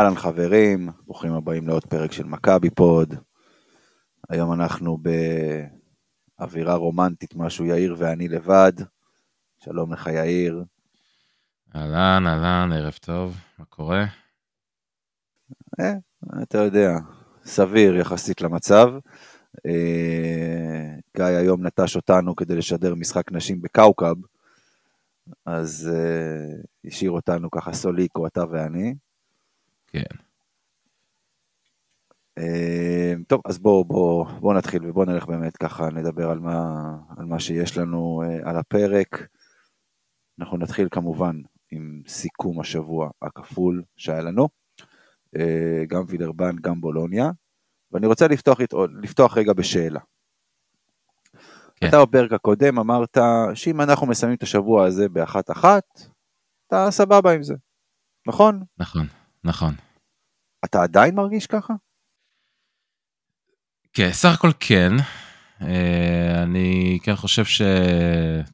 [0.00, 3.14] אהלן חברים, ברוכים הבאים לעוד פרק של מכבי פוד.
[4.30, 4.98] היום אנחנו
[6.38, 8.72] באווירה רומנטית, משהו יאיר ואני לבד.
[9.64, 10.64] שלום לך יאיר.
[11.76, 14.04] אהלן, אהלן, ערב טוב, מה קורה?
[15.80, 15.94] אה,
[16.42, 16.90] אתה יודע,
[17.44, 18.88] סביר יחסית למצב.
[19.66, 24.14] אה, גיא היום נטש אותנו כדי לשדר משחק נשים בקאוקב,
[25.46, 28.94] אז אה, השאיר אותנו ככה סוליקו, אתה ואני.
[29.92, 30.16] כן.
[32.38, 37.24] אה, טוב, אז בואו בוא, בוא נתחיל ובואו נלך באמת ככה, נדבר על מה, על
[37.24, 39.26] מה שיש לנו אה, על הפרק.
[40.40, 41.36] אנחנו נתחיל כמובן
[41.70, 44.48] עם סיכום השבוע הכפול שהיה לנו,
[45.36, 47.30] אה, גם וילרבן, גם בולוניה,
[47.92, 48.58] ואני רוצה לפתוח,
[49.02, 50.00] לפתוח רגע בשאלה.
[51.76, 51.88] כן.
[51.88, 53.18] אתה בפרק הקודם אמרת
[53.54, 55.84] שאם אנחנו מסיימים את השבוע הזה באחת אחת,
[56.66, 57.54] אתה סבבה עם זה,
[58.26, 58.62] נכון?
[58.78, 59.06] נכון,
[59.44, 59.74] נכון.
[60.64, 61.74] אתה עדיין מרגיש ככה?
[63.92, 64.92] כן, סך הכל כן.
[65.62, 67.62] אה, אני כן חושב ש...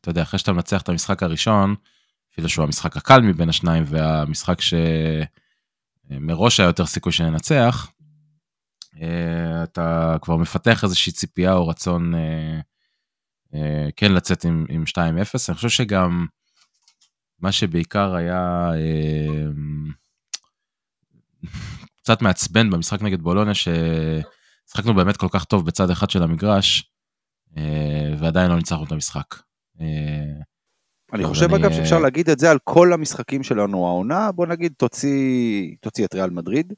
[0.00, 1.74] אתה יודע, אחרי שאתה מנצח את המשחק הראשון,
[2.32, 4.58] אפילו שהוא המשחק הקל מבין השניים, והמשחק
[6.10, 7.90] שמראש היה יותר סיכוי שננצח,
[9.02, 12.60] אה, אתה כבר מפתח איזושהי ציפייה או רצון אה,
[13.96, 14.98] כן לצאת עם, עם 2-0.
[15.48, 16.26] אני חושב שגם
[17.38, 18.70] מה שבעיקר היה
[22.02, 26.90] קצת מעצבן במשחק נגד בולוניה, ששחקנו באמת כל כך טוב בצד אחד של המגרש,
[27.56, 29.34] אה, ועדיין לא ניצחנו את המשחק.
[29.80, 29.86] אה,
[31.12, 35.76] אני חושב אגב שאפשר להגיד את זה על כל המשחקים שלנו העונה, בוא נגיד תוציא,
[35.80, 36.72] תוציא את ריאל מדריד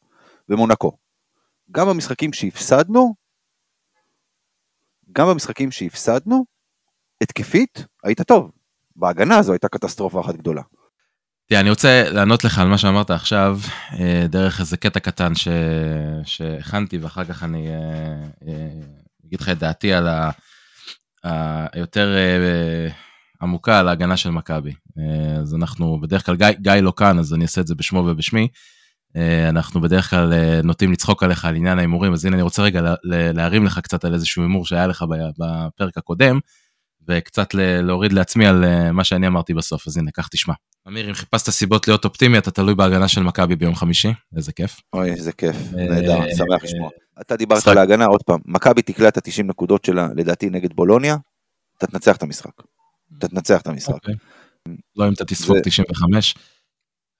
[0.48, 0.92] ומונקו.
[1.70, 3.14] גם במשחקים שהפסדנו,
[5.12, 6.44] גם במשחקים שהפסדנו,
[7.22, 8.50] התקפית, היית טוב.
[8.96, 10.62] בהגנה הזו הייתה קטסטרופה אחת גדולה.
[11.50, 13.58] תראה, אני רוצה לענות לך על מה שאמרת עכשיו,
[14.00, 15.48] אה, דרך איזה קטע קטן ש...
[16.24, 17.74] שהכנתי, ואחר כך אני אה,
[18.48, 18.68] אה,
[19.26, 20.30] אגיד לך את דעתי על ה...
[21.72, 22.16] היותר
[23.42, 24.72] עמוקה על ההגנה של מכבי.
[25.40, 28.48] אז אנחנו, בדרך כלל, גיא, גיא לא כאן, אז אני אעשה את זה בשמו ובשמי.
[29.48, 30.32] אנחנו בדרך כלל
[30.64, 34.14] נוטים לצחוק עליך על עניין ההימורים, אז הנה אני רוצה רגע להרים לך קצת על
[34.14, 35.04] איזשהו הימור שהיה לך
[35.38, 36.38] בפרק הקודם,
[37.08, 40.54] וקצת להוריד לעצמי על מה שאני אמרתי בסוף, אז הנה, קח תשמע.
[40.88, 44.80] אמיר, אם חיפשת סיבות להיות אופטימי, אתה תלוי בהגנה של מכבי ביום חמישי, איזה כיף.
[44.92, 46.90] אוי, איזה כיף, אה, נהדר, שמח לשמוע.
[47.20, 51.16] אתה דיברת על ההגנה, עוד פעם, מכבי תקלע את ה-90 נקודות שלה, לדעתי, נגד בולוניה,
[51.78, 52.50] אתה תנצח את המשחק.
[53.18, 53.94] אתה תנצח את המשחק.
[53.94, 54.14] אוקיי.
[54.96, 56.34] לא אם אתה תספוג 95.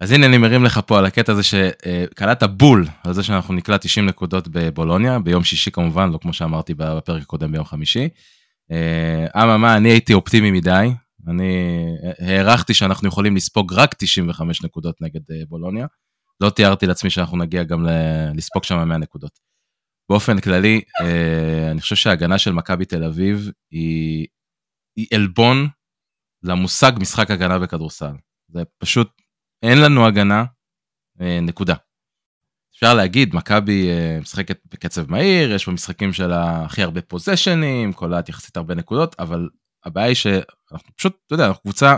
[0.00, 3.78] אז הנה אני מרים לך פה על הקטע הזה שקלעת בול על זה שאנחנו נקלע
[3.78, 8.08] 90 נקודות בבולוניה, ביום שישי כמובן, לא כמו שאמרתי בפרק הקודם ביום חמישי.
[8.70, 10.88] אה, אממה, אני הייתי אופטימי מדי,
[11.28, 11.52] אני
[12.18, 15.86] הערכתי שאנחנו יכולים לספוג רק 95 נקודות נגד אה, בולוניה.
[16.40, 17.86] לא תיארתי לעצמי שאנחנו נגיע גם
[18.34, 19.38] לספוג שם 100 נקודות.
[20.10, 24.26] באופן כללי, אה, אני חושב שההגנה של מכבי תל אביב היא,
[24.96, 25.68] היא עלבון
[26.42, 28.12] למושג משחק הגנה בכדורסל.
[28.48, 29.08] זה פשוט,
[29.62, 30.44] אין לנו הגנה,
[31.20, 31.74] אה, נקודה.
[32.78, 33.88] אפשר להגיד, מכבי
[34.22, 39.48] משחקת בקצב מהיר, יש בה משחקים של הכי הרבה פוזיישנים, קולעת יחסית הרבה נקודות, אבל
[39.84, 41.96] הבעיה היא שאנחנו פשוט, אתה יודע, אנחנו קבוצה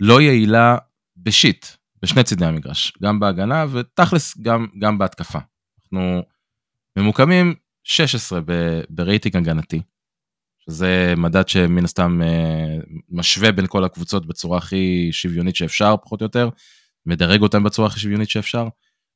[0.00, 0.76] לא יעילה
[1.16, 1.66] בשיט,
[2.02, 5.38] בשני צידי המגרש, גם בהגנה ותכלס גם, גם בהתקפה.
[5.82, 6.22] אנחנו
[6.98, 7.54] ממוקמים
[7.84, 9.82] 16 ב- ברייטינג הגנתי,
[10.58, 12.76] שזה מדד שמן הסתם אה,
[13.10, 16.48] משווה בין כל הקבוצות בצורה הכי שוויונית שאפשר, פחות או יותר,
[17.06, 18.68] מדרג אותם בצורה הכי שוויונית שאפשר.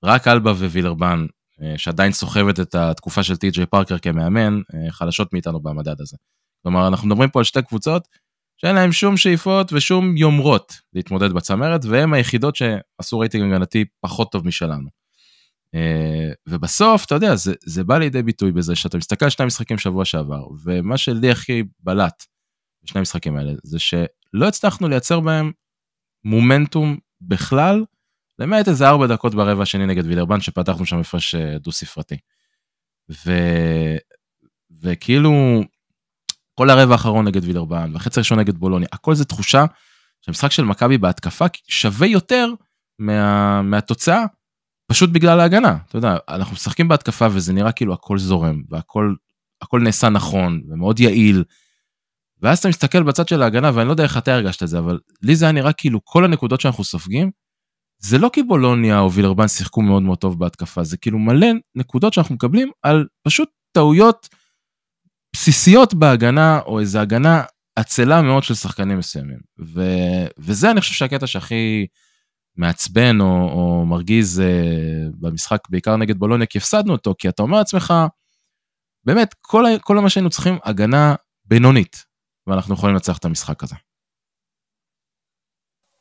[0.05, 1.27] רק אלבה ווילרבאן,
[1.63, 6.17] אה, שעדיין סוחבת את התקופה של טי.ג'יי פארקר כמאמן, אה, חלשות מאיתנו במדד הזה.
[6.63, 8.09] כלומר, אנחנו מדברים פה על שתי קבוצות
[8.57, 14.47] שאין להם שום שאיפות ושום יומרות להתמודד בצמרת, והן היחידות שעשו רייטינג הגנתי פחות טוב
[14.47, 14.89] משלנו.
[15.75, 19.79] אה, ובסוף, אתה יודע, זה, זה בא לידי ביטוי בזה שאתה מסתכל על שני משחקים
[19.79, 22.25] שבוע שעבר, ומה שלי הכי בלט
[22.85, 25.53] בשני המשחקים האלה, זה שלא הצלחנו לייצר בהם
[26.25, 27.85] מומנטום בכלל,
[28.43, 32.17] למעט איזה ארבע דקות ברבע השני נגד וילרבן, שפתחנו שם הפרש אה, דו-ספרתי.
[33.11, 33.33] ו...
[34.83, 35.33] וכאילו,
[36.55, 39.65] כל הרבע האחרון נגד וילרבן, והחצי הראשון נגד בולוניה, הכל זה תחושה
[40.21, 42.49] שהמשחק של מכבי בהתקפה שווה יותר
[42.99, 44.25] מה, מהתוצאה,
[44.87, 45.77] פשוט בגלל ההגנה.
[45.89, 49.15] אתה יודע, אנחנו משחקים בהתקפה וזה נראה כאילו הכל זורם, והכל
[49.63, 51.45] הכל נעשה נכון, ומאוד יעיל.
[52.43, 54.99] ואז אתה מסתכל בצד של ההגנה, ואני לא יודע איך אתה הרגשת את זה, אבל
[55.23, 57.31] לי זה היה נראה כאילו כל הנקודות שאנחנו סופגים,
[58.05, 62.13] זה לא כי בולוניה או וילרבן שיחקו מאוד מאוד טוב בהתקפה, זה כאילו מלא נקודות
[62.13, 64.29] שאנחנו מקבלים על פשוט טעויות
[65.33, 67.43] בסיסיות בהגנה, או איזו הגנה
[67.77, 69.39] עצלה מאוד של שחקנים מסוימים.
[69.65, 69.83] ו...
[70.39, 71.87] וזה אני חושב שהקטע שהכי
[72.57, 77.59] מעצבן או, או מרגיז אה, במשחק בעיקר נגד בולוניה כי הפסדנו אותו כי אתה אומר
[77.59, 77.95] לעצמך
[79.05, 81.15] באמת כל, כל מה שהיינו צריכים הגנה
[81.45, 82.05] בינונית
[82.47, 83.75] ואנחנו יכולים לנצח את המשחק הזה.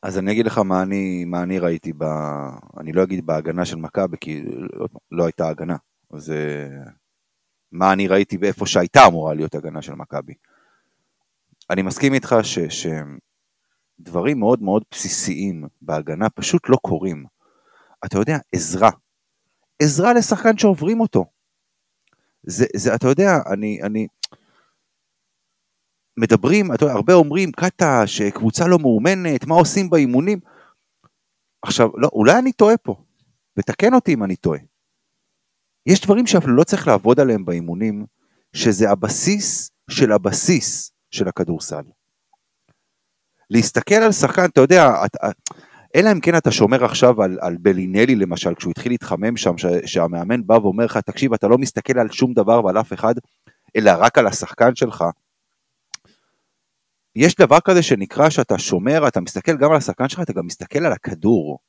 [0.01, 2.03] אז אני אגיד לך מה אני, מה אני ראיתי, ב...
[2.80, 4.42] אני לא אגיד בהגנה של מכבי, כי
[4.74, 5.75] לא, לא הייתה הגנה.
[6.13, 6.33] אז
[7.71, 10.33] מה אני ראיתי ואיפה שהייתה אמורה להיות הגנה של מכבי.
[11.69, 12.59] אני מסכים איתך ש...
[14.00, 17.25] שדברים מאוד מאוד בסיסיים בהגנה פשוט לא קורים.
[18.06, 18.89] אתה יודע, עזרה.
[19.81, 21.25] עזרה לשחקן שעוברים אותו.
[22.44, 24.07] זה, זה אתה יודע, אני, אני,
[26.21, 30.39] מדברים, אתה יודע, הרבה אומרים, קאטה, שקבוצה לא מאומנת, מה עושים באימונים?
[31.62, 32.95] עכשיו, לא, אולי אני טועה פה,
[33.57, 34.59] ותקן אותי אם אני טועה.
[35.85, 38.06] יש דברים שאפילו לא צריך לעבוד עליהם באימונים,
[38.53, 41.83] שזה הבסיס של הבסיס של הכדורסל.
[43.50, 45.17] להסתכל על שחקן, אתה יודע, את,
[45.95, 49.65] אלא אם כן אתה שומר עכשיו על, על בלינלי למשל, כשהוא התחיל להתחמם שם, ש,
[49.85, 53.15] שהמאמן בא ואומר לך, תקשיב, אתה לא מסתכל על שום דבר ועל אף אחד,
[53.75, 55.06] אלא רק על השחקן שלך,
[57.16, 60.86] יש דבר כזה שנקרא שאתה שומר, אתה מסתכל גם על השחקן שלך, אתה גם מסתכל
[60.86, 61.60] על הכדור.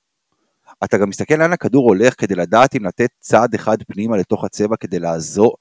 [0.85, 4.77] אתה גם מסתכל לאן הכדור הולך כדי לדעת אם לתת צעד אחד פנימה לתוך הצבע
[4.77, 5.57] כדי לעזור.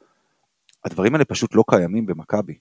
[0.86, 2.58] הדברים האלה פשוט לא קיימים במכבי.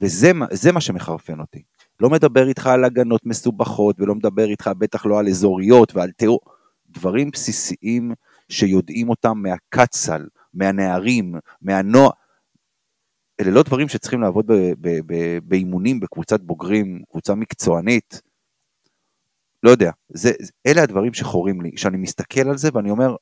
[0.00, 1.62] וזה מה שמחרפן אותי.
[2.00, 6.40] לא מדבר איתך על הגנות מסובכות, ולא מדבר איתך בטח לא על אזוריות ועל תיאור.
[6.88, 8.12] דברים בסיסיים
[8.48, 12.10] שיודעים אותם מהקצ"ל, מהנערים, מהנוער.
[13.40, 14.46] אלה לא דברים שצריכים לעבוד
[15.42, 18.22] באימונים בקבוצת בוגרים, קבוצה מקצוענית.
[19.62, 20.30] לא יודע, זה,
[20.66, 23.16] אלה הדברים שחורים לי, שאני מסתכל על זה ואני אומר,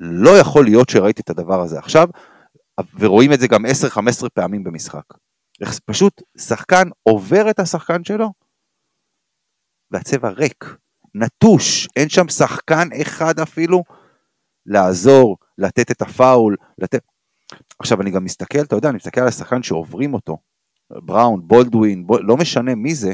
[0.00, 2.08] לא יכול להיות שראיתי את הדבר הזה עכשיו,
[2.98, 5.04] ורואים את זה גם 10-15 פעמים במשחק.
[5.84, 8.32] פשוט שחקן עובר את השחקן שלו,
[9.90, 10.64] והצבע ריק,
[11.14, 13.82] נטוש, אין שם שחקן אחד אפילו
[14.66, 17.02] לעזור, לתת את הפאול, לתת...
[17.78, 20.38] עכשיו אני גם מסתכל, אתה יודע, אני מסתכל על השחקן שעוברים אותו,
[20.90, 23.12] בראון, בולדווין, בול, לא משנה מי זה,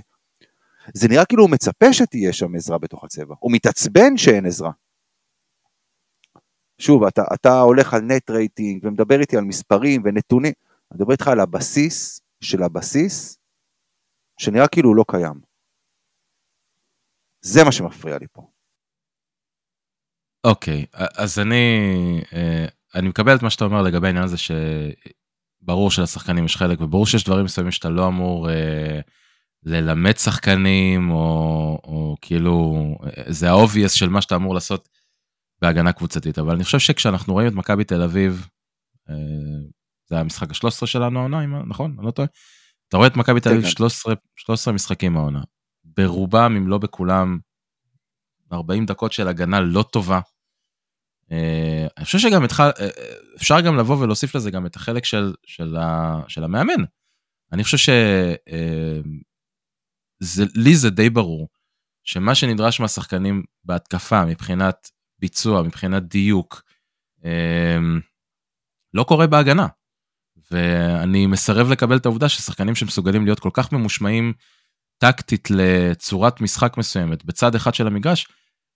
[0.95, 4.71] זה נראה כאילו הוא מצפה שתהיה שם עזרה בתוך הצבע, הוא מתעצבן שאין עזרה.
[6.79, 10.53] שוב, אתה, אתה הולך על נט רייטינג ומדבר איתי על מספרים ונתונים,
[10.91, 13.39] אני מדבר איתך על הבסיס של הבסיס,
[14.39, 15.41] שנראה כאילו הוא לא קיים.
[17.41, 18.43] זה מה שמפריע לי פה.
[20.45, 21.77] אוקיי, okay, אז אני,
[22.33, 27.07] אה, אני מקבל את מה שאתה אומר לגבי העניין הזה שברור שלשחקנים יש חלק וברור
[27.07, 29.01] שיש דברים מסוימים שאתה לא אמור אה,
[29.63, 32.77] ללמד שחקנים או, או כאילו
[33.29, 34.89] זה ה obvious של מה שאתה אמור לעשות
[35.63, 38.47] בהגנה קבוצתית אבל אני חושב שכשאנחנו רואים את מכבי תל אביב
[39.11, 39.15] אה,
[40.09, 42.29] זה המשחק ה-13 שלנו העונה נכון אני לא טועה.
[42.89, 44.75] אתה רואה את מכבי תל אביב 13, כן, 13 כן.
[44.75, 45.41] משחקים העונה
[45.85, 47.39] ברובם אם לא בכולם
[48.53, 50.21] 40 דקות של הגנה לא טובה
[51.97, 52.89] אני חושב שגם אה, אה,
[53.37, 56.85] אפשר גם לבוא ולהוסיף לזה גם את החלק של, של, ה, של המאמן.
[57.53, 57.77] אני חושב
[60.23, 61.49] שלי זה די ברור
[62.05, 66.63] שמה שנדרש מהשחקנים בהתקפה מבחינת ביצוע, מבחינת דיוק,
[68.95, 69.67] לא קורה בהגנה.
[70.51, 74.33] ואני מסרב לקבל את העובדה ששחקנים שמסוגלים להיות כל כך ממושמעים
[74.99, 78.27] טקטית לצורת משחק מסוימת בצד אחד של המגרש,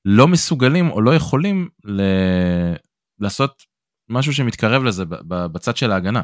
[0.08, 2.02] לא מסוגלים או לא יכולים ל...
[3.18, 3.62] לעשות
[4.08, 6.22] משהו שמתקרב לזה בצד של ההגנה.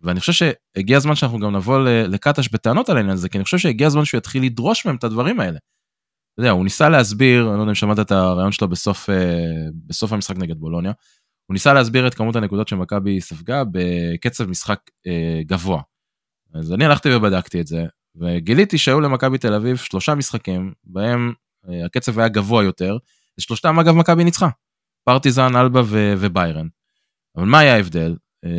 [0.00, 3.58] ואני חושב שהגיע הזמן שאנחנו גם נבוא לקטש בטענות על העניין הזה, כי אני חושב
[3.58, 5.58] שהגיע הזמן שהוא יתחיל לדרוש מהם את הדברים האלה.
[6.34, 9.66] אתה יודע, הוא ניסה להסביר, אני לא יודע אם שמעת את הרעיון שלו בסוף, אה,
[9.86, 10.92] בסוף המשחק נגד בולוניה,
[11.46, 15.82] הוא ניסה להסביר את כמות הנקודות שמכבי ספגה בקצב משחק אה, גבוה.
[16.54, 17.84] אז אני הלכתי ובדקתי את זה,
[18.16, 21.32] וגיליתי שהיו למכבי תל אביב שלושה משחקים, בהם
[21.84, 22.96] הקצב היה גבוה יותר,
[23.40, 24.48] שלושתם אגב מכבי ניצחה,
[25.04, 26.66] פרטיזן, אלבה ו- וביירן.
[27.36, 28.16] אבל מה היה ההבדל?
[28.44, 28.50] אה,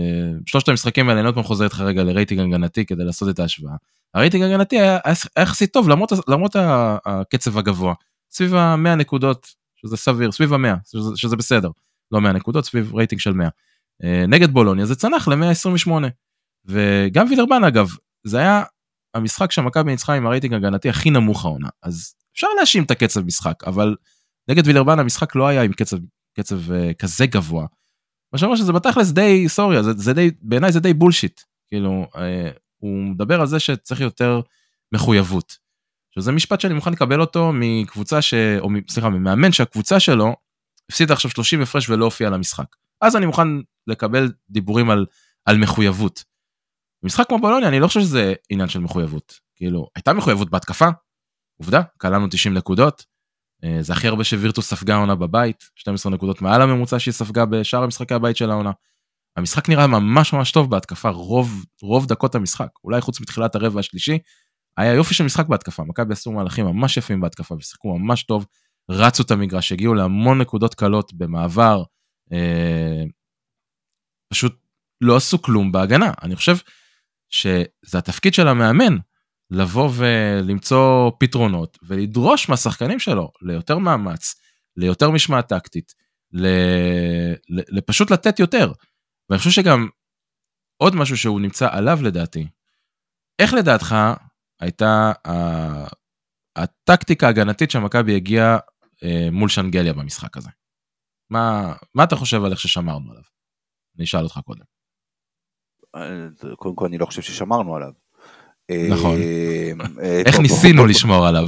[0.45, 3.75] שלושת המשחקים האלה, אני עוד פעם חוזר איתך רגע לרייטינג הגנתי כדי לעשות את ההשוואה.
[4.13, 4.99] הרייטינג הגנתי היה,
[5.39, 6.55] יחסית טוב למרות, למרות
[7.05, 7.93] הקצב הגבוה,
[8.31, 11.69] סביב ה-100 נקודות, שזה סביר, סביב ה-100, שזה, שזה בסדר,
[12.11, 13.47] לא 100 נקודות, סביב רייטינג של 100.
[14.03, 15.91] אה, נגד בולוניה זה צנח ל-128.
[16.65, 17.89] וגם וילרבן אגב,
[18.23, 18.63] זה היה
[19.13, 23.63] המשחק שהמכבי ניצחה עם הרייטינג הגנתי הכי נמוך העונה, אז אפשר להאשים את הקצב משחק,
[23.65, 23.95] אבל
[24.47, 25.97] נגד וילרבן המשחק לא היה עם קצב,
[26.33, 27.65] קצב uh, כזה גבוה.
[28.33, 31.41] מה שאומר שזה בתכלס די, סורי, זה, זה די, בעיניי זה די בולשיט.
[31.67, 32.17] כאילו, uh,
[32.77, 34.41] הוא מדבר על זה שצריך יותר
[34.91, 35.57] מחויבות.
[36.15, 38.33] שזה משפט שאני מוכן לקבל אותו מקבוצה ש...
[38.59, 40.35] או סליחה, ממאמן שהקבוצה שלו
[40.89, 42.75] הפסידה עכשיו 30 הפרש ולא הופיע למשחק.
[43.01, 43.47] אז אני מוכן
[43.87, 45.05] לקבל דיבורים על,
[45.45, 46.23] על מחויבות.
[47.03, 49.39] במשחק כמו בולוניה אני לא חושב שזה עניין של מחויבות.
[49.55, 50.87] כאילו, הייתה מחויבות בהתקפה,
[51.57, 53.05] עובדה, קלענו 90 נקודות.
[53.63, 57.83] אה, זה הכי הרבה שווירטוס ספגה עונה בבית, 12 נקודות מעל הממוצע שהיא ספגה בשאר
[57.83, 58.71] המשחקי הבית של העונה.
[59.37, 64.17] המשחק נראה ממש ממש טוב בהתקפה רוב רוב דקות המשחק אולי חוץ מתחילת הרבע השלישי.
[64.77, 68.45] היה יופי של משחק בהתקפה מכבי עשו מהלכים ממש יפים בהתקפה ושיחקו ממש טוב
[68.89, 71.83] רצו את המגרש הגיעו להמון נקודות קלות במעבר
[72.33, 73.03] אה,
[74.33, 74.55] פשוט
[75.01, 76.55] לא עשו כלום בהגנה אני חושב
[77.29, 78.97] שזה התפקיד של המאמן
[79.53, 84.35] לבוא ולמצוא פתרונות ולדרוש מהשחקנים שלו ליותר מאמץ
[84.77, 85.93] ליותר משמעת טקטית
[87.49, 88.71] לפשוט לתת יותר.
[89.29, 89.87] ואני חושב שגם
[90.77, 92.47] עוד משהו שהוא נמצא עליו לדעתי,
[93.39, 93.95] איך לדעתך
[94.61, 95.11] הייתה
[96.55, 98.57] הטקטיקה ההגנתית שמכבי הגיעה
[99.03, 100.49] אה, מול שנגליה במשחק הזה?
[101.29, 103.23] מה, מה אתה חושב על איך ששמרנו עליו?
[103.95, 104.63] אני אשאל אותך קודם.
[105.95, 108.02] אה, קודם כל אני לא חושב ששמרנו עליו.
[108.71, 109.17] נכון.
[110.01, 111.47] אה, איך ניסינו לשמור עליו?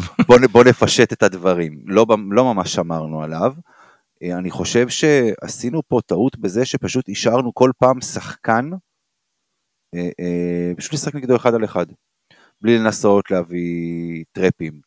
[0.51, 1.79] בוא נפשט את הדברים.
[1.85, 3.53] לא, לא ממש שמרנו עליו.
[4.23, 8.69] אה, אני חושב שעשינו פה טעות בזה שפשוט השארנו כל פעם שחקן,
[9.95, 11.85] אה, אה, פשוט לשחק נגדו אחד על אחד,
[12.61, 14.79] בלי לנסות להביא טרפים,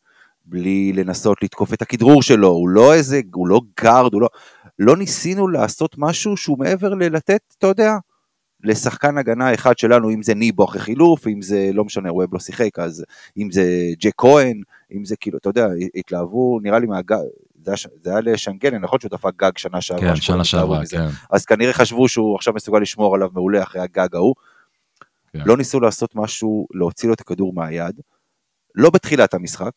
[0.45, 4.27] בלי לנסות לתקוף את הכדרור שלו, הוא לא איזה, הוא לא גארד, הוא לא,
[4.79, 7.91] לא ניסינו לעשות משהו שהוא מעבר ללתת, אתה יודע,
[8.63, 12.39] לשחקן הגנה אחד שלנו, אם זה ניבו אחרי חילוף, אם זה, לא משנה, ווב לא
[12.39, 13.05] שיחק, אז
[13.37, 13.63] אם זה
[13.99, 14.61] ג'ק כהן,
[14.91, 17.15] אם זה כאילו, אתה יודע, התלהבו, נראה לי מהגל,
[17.63, 17.73] זה
[18.03, 20.09] זה היה לשנגלן, נכון שהוא דפק גג שנה שעברה.
[20.09, 21.07] כן, שנה שעברה, כן.
[21.29, 24.35] אז כנראה חשבו שהוא עכשיו מסוגל לשמור עליו מעולה אחרי הגג ההוא.
[25.33, 25.39] כן.
[25.45, 28.01] לא ניסו לעשות משהו, להוציא לו את הכדור מהיד,
[28.75, 29.71] לא בתחילת המשחק,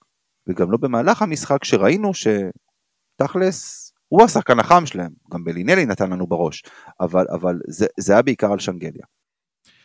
[0.47, 3.82] וגם לא במהלך המשחק, שראינו שתכלס,
[4.13, 6.63] הוא השחקן החם שלהם, גם בלינלי נתן לנו בראש,
[7.01, 9.05] אבל, אבל זה, זה היה בעיקר על שנגליה.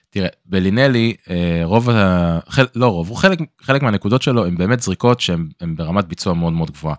[0.10, 2.40] תראה, בלינלי, אה, רוב ה...
[2.76, 6.72] לא רוב, הוא חלק, חלק מהנקודות שלו הם באמת זריקות שהן ברמת ביצוע מאוד מאוד
[6.72, 6.96] גבוהה.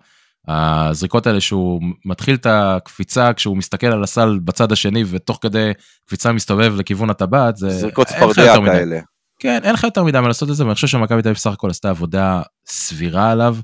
[0.49, 5.73] הזריקות האלה שהוא מתחיל את הקפיצה כשהוא מסתכל על הסל בצד השני ותוך כדי
[6.07, 9.01] קפיצה מסתובב לכיוון הטבעת זה זריקות צפרדע כאלה.
[9.39, 11.53] כן אין לך יותר מדי מה לעשות את זה ואני חושב שמכבי תל אביב בסך
[11.53, 13.57] הכל עשתה עבודה סבירה עליו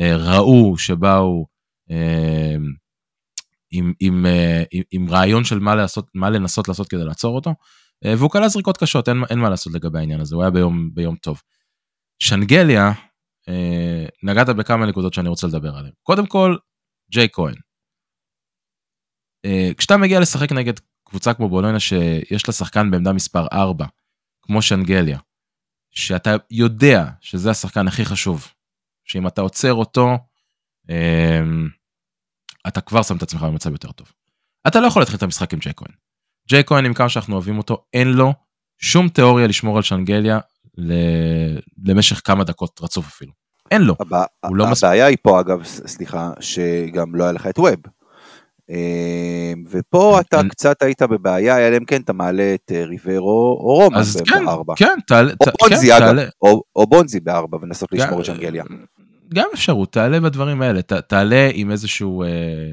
[0.00, 1.46] אה, ראו שבאו
[1.90, 2.56] אה,
[3.70, 7.54] עם, עם, אה, עם, עם רעיון של מה לעשות מה לנסות לעשות כדי לעצור אותו
[8.04, 11.16] והוא קלע זריקות קשות אין, אין מה לעשות לגבי העניין הזה הוא היה ביום ביום
[11.16, 11.42] טוב.
[12.18, 12.92] שנגליה
[13.48, 15.92] אה, נגעת בכמה נקודות שאני רוצה לדבר עליהן.
[16.02, 16.56] קודם כל,
[17.10, 17.54] ג'יי כהן.
[19.44, 20.72] אה, כשאתה מגיע לשחק נגד
[21.04, 23.86] קבוצה כמו בולונה שיש לה שחקן בעמדה מספר 4,
[24.42, 25.18] כמו שנגליה,
[25.90, 28.46] שאתה יודע שזה השחקן הכי חשוב,
[29.04, 30.18] שאם אתה עוצר אותו,
[30.90, 31.40] אה,
[32.68, 34.12] אתה כבר שם את עצמך במצב יותר טוב.
[34.66, 35.92] אתה לא יכול להתחיל את המשחק עם ג'יי כהן.
[36.48, 38.32] ג'יי כהן, עם כמה שאנחנו אוהבים אותו, אין לו
[38.78, 40.38] שום תיאוריה לשמור על שנגליה
[41.84, 43.32] למשך כמה דקות רצוף אפילו.
[43.70, 43.94] אין לו.
[44.00, 44.24] הבע...
[44.52, 44.84] לא הבעיה מס...
[45.08, 47.76] היא פה אגב, סליחה, שגם לא היה לך את ווב.
[48.70, 53.74] אה, ופה אתה קצת היית בבעיה, אלא אם כן אתה מעלה את אה, ריברו או
[53.74, 54.74] רומא כן, בארבע.
[54.76, 55.32] כן, תעלה.
[55.40, 56.28] או בונזי כן, אגב,
[56.76, 58.64] או, בונזי בארבע ולנסות לשמור את שנגליה.
[59.34, 62.28] גם אפשרות, תעלה בדברים האלה, ת, תעלה עם איזשהו אה,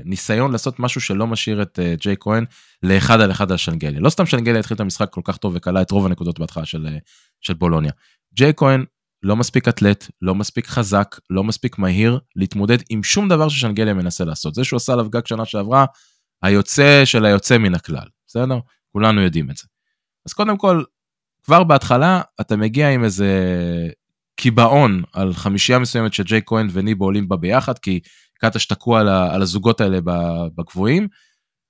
[0.05, 2.45] ניסיון לעשות משהו שלא משאיר את אה, ג'יי כהן
[2.83, 3.99] לאחד על אחד על שנגליה.
[3.99, 6.87] לא סתם שנגליה התחיל את המשחק כל כך טוב וכלה את רוב הנקודות בהתחלה של,
[6.87, 6.97] אה,
[7.41, 7.91] של בולוניה.
[8.33, 8.85] ג'יי כהן
[9.23, 14.25] לא מספיק אתלט, לא מספיק חזק, לא מספיק מהיר להתמודד עם שום דבר ששנגליה מנסה
[14.25, 14.55] לעשות.
[14.55, 15.85] זה שהוא עשה עליו גג שנה שעברה,
[16.43, 18.59] היוצא של היוצא מן הכלל, בסדר?
[18.91, 19.63] כולנו יודעים את זה.
[20.25, 20.83] אז קודם כל,
[21.43, 23.29] כבר בהתחלה אתה מגיע עם איזה
[24.35, 27.99] קיבעון על חמישייה מסוימת שג'יי כהן וניבו עולים בה ביחד, כי
[28.39, 29.99] קטש תקוע על, על הזוגות האלה
[30.57, 31.07] בגבוהים,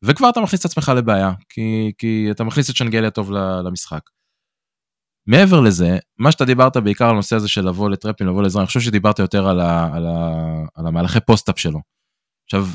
[0.03, 3.31] וכבר אתה מכניס את עצמך לבעיה, כי, כי אתה מכניס את שנגליה טוב
[3.65, 4.01] למשחק.
[5.27, 8.67] מעבר לזה, מה שאתה דיברת בעיקר על הנושא הזה של לבוא לטרפים, לבוא לעזרה, אני
[8.67, 10.29] חושב שדיברת יותר על, ה, על, ה,
[10.75, 11.79] על המהלכי post-up שלו.
[12.45, 12.67] עכשיו,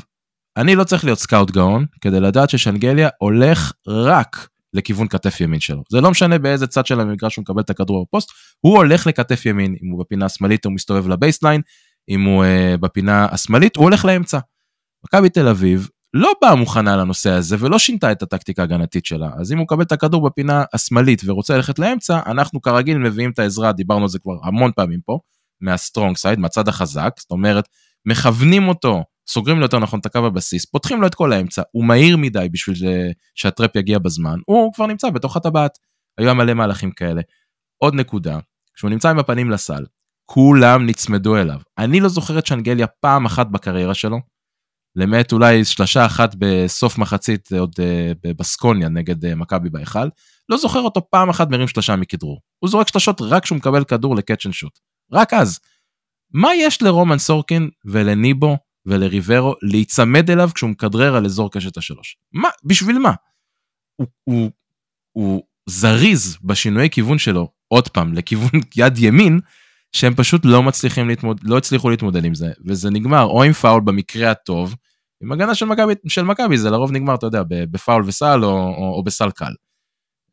[0.57, 5.83] אני לא צריך להיות scout גאון כדי לדעת ששנגליה הולך רק לכיוון כתף ימין שלו.
[5.89, 9.45] זה לא משנה באיזה צד של המגרש הוא מקבל את הכדור בפוסט, הוא הולך לכתף
[9.45, 11.61] ימין, אם הוא בפינה השמאלית הוא מסתובב ל baseline,
[12.09, 14.39] אם הוא אה, בפינה השמאלית הוא הולך לאמצע.
[15.05, 19.51] מכבי תל אביב לא באה מוכנה לנושא הזה ולא שינתה את הטקטיקה ההגנתית שלה, אז
[19.51, 23.71] אם הוא מקבל את הכדור בפינה השמאלית ורוצה ללכת לאמצע, אנחנו כרגיל מביאים את העזרה,
[23.71, 25.19] דיברנו על זה כבר המון פעמים פה,
[25.61, 27.67] מה strong side, מהצד החזק, זאת אומרת,
[28.05, 31.85] מכוונים אותו סוגרים לו יותר נכון את הקו הבסיס, פותחים לו את כל האמצע, הוא
[31.85, 32.75] מהיר מדי בשביל
[33.35, 35.77] שה trap יגיע בזמן, הוא כבר נמצא בתוך הטבעת.
[36.17, 37.21] היו מלא מהלכים כאלה.
[37.77, 38.39] עוד נקודה,
[38.75, 39.85] כשהוא נמצא עם הפנים לסל,
[40.25, 41.59] כולם נצמדו אליו.
[41.77, 44.19] אני לא זוכר את שנגליה פעם אחת בקריירה שלו,
[44.95, 50.09] למעט אולי שלושה אחת בסוף מחצית עוד אה, בבסקוניה נגד אה, מכבי בהיכל,
[50.49, 52.39] לא זוכר אותו פעם אחת מרים שלושה מכדרור.
[52.59, 54.79] הוא זורק שלושות רק כשהוא מקבל כדור ל catch shoot.
[55.11, 55.59] רק אז.
[56.33, 62.17] מה יש לרומן סורקין ולניבו ולריברו להיצמד אליו כשהוא מכדרר על אזור קשת השלוש.
[62.31, 62.49] מה?
[62.63, 63.13] בשביל מה?
[63.95, 64.51] הוא, הוא,
[65.11, 69.39] הוא זריז בשינויי כיוון שלו, עוד פעם, לכיוון יד ימין,
[69.91, 71.39] שהם פשוט לא מצליחים להתמוד...
[71.43, 74.75] לא הצליחו להתמודד עם זה, וזה נגמר או עם פאול במקרה הטוב,
[75.23, 78.93] עם הגנה של מכבי, של מכבי זה לרוב נגמר, אתה יודע, בפאול וסל או, או,
[78.97, 79.53] או בסל קל.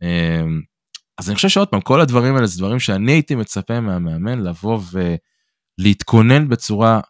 [0.03, 0.61] אמ,
[1.19, 4.81] אז אני חושב שעוד פעם, כל הדברים האלה זה דברים שאני הייתי מצפה מהמאמן לבוא
[5.79, 7.01] ולהתכונן בצורה,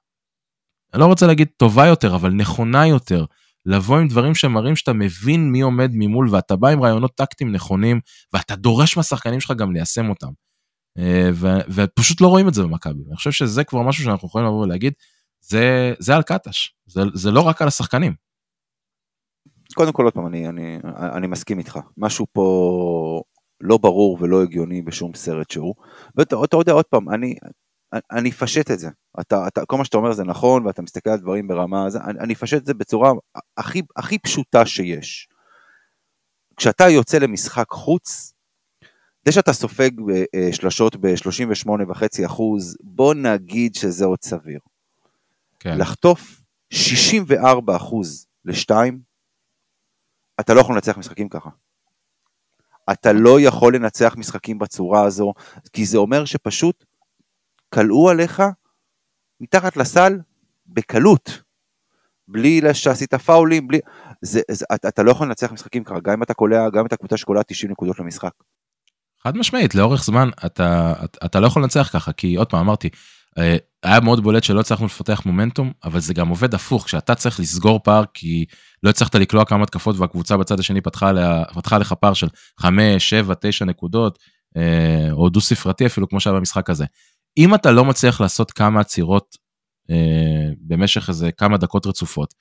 [0.94, 3.24] אני לא רוצה להגיד טובה יותר, אבל נכונה יותר,
[3.66, 8.00] לבוא עם דברים שמראים שאתה מבין מי עומד ממול ואתה בא עם רעיונות טקטיים נכונים,
[8.32, 10.30] ואתה דורש מהשחקנים שלך גם ליישם אותם.
[10.98, 13.02] אה, ו- ופשוט לא רואים את זה במכבי.
[13.08, 14.92] אני חושב שזה כבר משהו שאנחנו יכולים לבוא ולהגיד,
[15.40, 18.14] זה, זה על קטש, זה, זה לא רק על השחקנים.
[19.74, 20.78] קודם כל, עוד פעם, אני, אני,
[21.16, 21.78] אני מסכים איתך.
[21.96, 23.22] משהו פה
[23.60, 25.74] לא ברור ולא הגיוני בשום סרט שהוא.
[26.16, 27.34] ואתה יודע, עוד פעם, אני,
[27.92, 28.88] אני אפשט את זה.
[29.20, 32.18] אתה, אתה, כל מה שאתה אומר זה נכון, ואתה מסתכל על דברים ברמה, הזאת, אני,
[32.18, 33.12] אני אפשט את זה בצורה
[33.56, 35.28] הכי, הכי פשוטה שיש.
[36.56, 38.32] כשאתה יוצא למשחק חוץ,
[39.24, 39.90] זה שאתה סופג
[40.34, 44.60] אה, שלשות ב-38.5 אחוז, בוא נגיד שזה עוד סביר.
[45.58, 45.78] כן.
[45.78, 46.40] לחטוף
[46.70, 49.00] 64 אחוז לשתיים,
[50.40, 51.50] אתה לא יכול לנצח משחקים ככה.
[52.92, 55.32] אתה לא יכול לנצח משחקים בצורה הזו,
[55.72, 56.84] כי זה אומר שפשוט
[57.74, 58.42] כלאו עליך
[59.40, 60.18] מתחת לסל
[60.66, 61.42] בקלות.
[62.28, 63.78] בלי שעשית פאולים, בלי...
[64.22, 66.86] זה, זה, אתה, אתה לא יכול לנצח משחקים ככה, גם אם אתה קולע, גם אם
[66.86, 68.30] אתה קבוצה שקולעת 90 נקודות למשחק.
[69.22, 72.88] חד משמעית, לאורך זמן אתה, אתה, אתה לא יכול לנצח ככה, כי עוד פעם אמרתי,
[73.38, 77.40] אה, היה מאוד בולט שלא הצלחנו לפתח מומנטום, אבל זה גם עובד הפוך, כשאתה צריך
[77.40, 78.44] לסגור פער כי
[78.82, 82.28] לא הצלחת לקלוע כמה התקפות והקבוצה בצד השני פתחה, עליה, פתחה עליך פער של
[82.60, 84.18] 5, 7, 9 נקודות,
[84.56, 86.84] אה, או דו ספרתי אפילו, כמו שהיה במשחק הזה.
[87.36, 89.36] אם אתה לא מצליח לעשות כמה עצירות
[89.90, 92.34] אה, במשך איזה כמה דקות רצופות,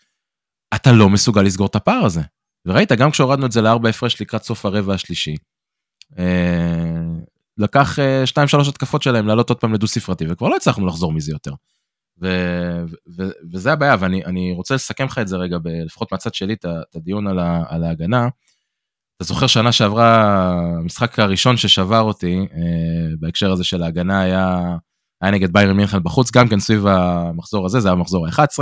[0.76, 2.22] אתה לא מסוגל לסגור את הפער הזה.
[2.66, 5.36] וראית, גם כשהורדנו את זה לארבע הפרש לקראת סוף הרבע השלישי,
[6.20, 7.02] אה,
[7.58, 11.32] לקח 2-3 אה, התקפות שלהם לעלות עוד פעם לדו ספרתי, וכבר לא הצלחנו לחזור מזה
[11.32, 11.54] יותר.
[12.22, 12.28] ו,
[13.18, 16.66] ו, וזה הבעיה, ואני רוצה לסכם לך את זה רגע, ב, לפחות מהצד שלי, את
[16.96, 18.28] הדיון על, ה, על ההגנה.
[19.18, 24.78] אתה זוכר שנה שעברה, המשחק הראשון ששבר אותי, אה, בהקשר הזה של ההגנה היה,
[25.22, 28.60] היה נגד ביירן מינכן בחוץ, גם כן סביב המחזור הזה, זה היה המחזור ה-11.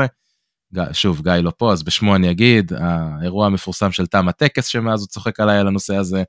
[0.91, 5.07] שוב, גיא לא פה, אז בשמו אני אגיד, האירוע המפורסם של תם הטקס, שמאז הוא
[5.07, 6.23] צוחק עליי על הנושא הזה.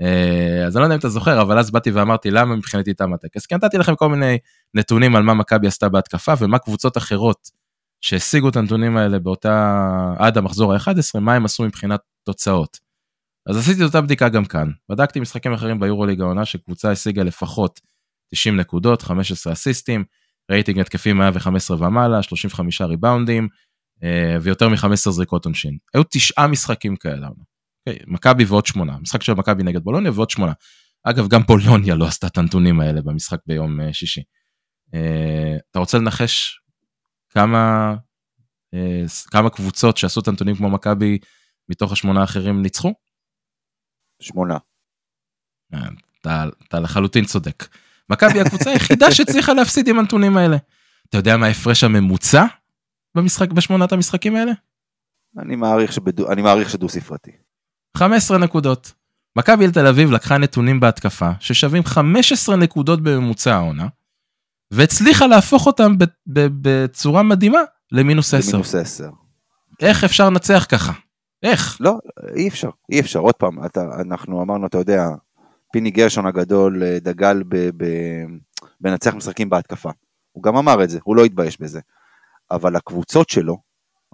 [0.00, 3.14] אה, אז אני לא יודע אם אתה זוכר, אבל אז באתי ואמרתי למה מבחינתי תם
[3.14, 4.38] הטקס, כי נתתי לכם כל מיני
[4.74, 7.50] נתונים על מה מכבי עשתה בהתקפה ומה קבוצות אחרות
[8.00, 9.80] שהשיגו את הנתונים האלה באותה,
[10.18, 12.78] עד המחזור ה-11, מה הם עשו מבחינת תוצאות.
[13.46, 17.80] אז עשיתי את אותה בדיקה גם כאן, בדקתי משחקים אחרים ביורוליג העונה שקבוצה השיגה לפחות
[18.34, 20.04] 90 נקודות, 15 אסיסטים,
[20.50, 23.48] רייטינג התקפי 115 ומעלה, 35 ריבאונדים
[24.02, 25.78] אה, ויותר מ-15 זריקות עונשין.
[25.94, 27.28] היו תשעה משחקים כאלה.
[27.28, 30.52] אוקיי, מכבי ועוד שמונה, משחק של מכבי נגד בולוניה ועוד שמונה.
[31.04, 34.22] אגב, גם בולוניה לא עשתה את הנתונים האלה במשחק ביום אה, שישי.
[34.94, 36.60] אה, אתה רוצה לנחש
[37.30, 37.94] כמה,
[39.30, 41.18] כמה קבוצות שעשו את הנתונים כמו מכבי
[41.68, 42.94] מתוך השמונה האחרים ניצחו?
[44.22, 44.58] שמונה.
[46.20, 47.64] אתה, אתה לחלוטין צודק.
[48.10, 50.56] מכבי הקבוצה היחידה שהצליחה להפסיד עם הנתונים האלה.
[51.08, 52.44] אתה יודע מה ההפרש הממוצע
[53.14, 54.52] במשחק, בשמונת המשחקים האלה?
[55.38, 57.30] אני מעריך, שבדו, אני מעריך שדו ספרתי.
[57.96, 58.92] 15 נקודות.
[59.38, 63.86] מכבי תל אביב לקחה נתונים בהתקפה ששווים 15 נקודות בממוצע העונה,
[64.70, 65.94] והצליחה להפוך אותם
[66.26, 67.58] בצורה מדהימה
[67.92, 68.50] למינוס 10.
[68.50, 69.08] למינוס 10.
[69.80, 70.92] איך אפשר לנצח ככה?
[71.42, 71.76] איך?
[71.80, 71.98] לא,
[72.36, 73.18] אי אפשר, אי אפשר.
[73.18, 75.04] עוד פעם, אתה, אנחנו אמרנו, אתה יודע,
[75.74, 77.42] פיני גרשון הגדול אה, דגל
[78.80, 79.90] בנצח משחקים בהתקפה.
[80.32, 81.80] הוא גם אמר את זה, הוא לא התבייש בזה.
[82.50, 83.56] אבל הקבוצות שלו,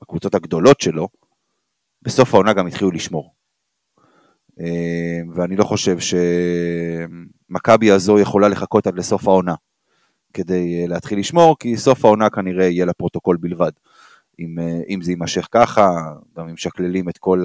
[0.03, 1.09] הקבוצות הגדולות שלו,
[2.03, 3.35] בסוף העונה גם התחילו לשמור.
[4.61, 5.97] אה, ואני לא חושב
[7.49, 9.55] שמכבי הזו יכולה לחכות עד לסוף העונה
[10.33, 13.73] כדי אה, להתחיל לשמור, כי סוף העונה כנראה יהיה לפרוטוקול בלבד.
[14.39, 15.91] אם, אם זה יימשך ככה,
[16.37, 17.45] גם אם משקללים את כל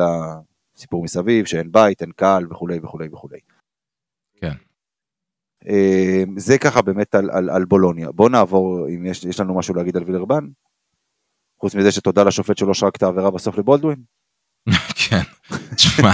[0.76, 3.55] הסיפור מסביב, שאין בית, אין קהל וכולי וכולי וכולי.
[4.42, 4.54] כן.
[6.38, 8.12] זה ככה באמת על, על, על בולוניה.
[8.12, 10.46] בואו נעבור, אם יש, יש לנו משהו להגיד על וילרבן,
[11.62, 14.04] חוץ מזה שתודה לשופט שלא שרק את העבירה בסוף לבולדווין.
[15.10, 15.22] כן,
[15.76, 16.12] תשמע,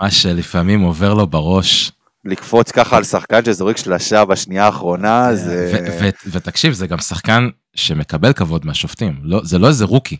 [0.00, 1.92] מה שלפעמים עובר לו בראש.
[2.24, 6.10] לקפוץ ככה על שחקן שזורק שלשה בשנייה האחרונה כן, זה...
[6.32, 10.16] ותקשיב, זה גם שחקן שמקבל כבוד מהשופטים, לא, זה לא איזה רוקי.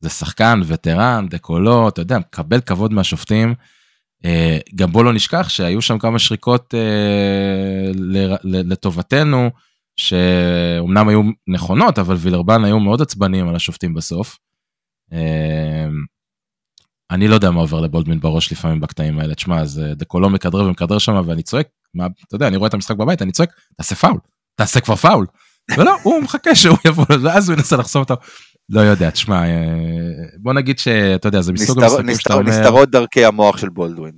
[0.00, 3.54] זה שחקן, וטרן, דקולו, אתה יודע, מקבל כבוד מהשופטים.
[4.24, 7.90] אה, גם בוא לא נשכח שהיו שם כמה שריקות אה,
[8.44, 9.50] לטובתנו,
[9.96, 14.38] שאומנם היו נכונות, אבל וילרבן היו מאוד עצבניים על השופטים בסוף.
[17.10, 20.98] אני לא יודע מה עובר לבולדמין בראש לפעמים בקטעים האלה, תשמע, אז דקולו מכדרר ומכדרר
[20.98, 24.18] שם ואני צועק, מה, אתה יודע, אני רואה את המשחק בבית, אני צועק, תעשה פאול,
[24.54, 25.26] תעשה כבר פאול.
[25.76, 28.14] ולא, הוא מחכה שהוא יבוא, ואז הוא ינסה לחסום אותו.
[28.70, 29.42] לא יודע, תשמע,
[30.36, 32.50] בוא נגיד שאתה יודע, זה מסוג המשחקים שאתה אומר...
[32.50, 34.12] נסתרות דרכי המוח של בולדווין.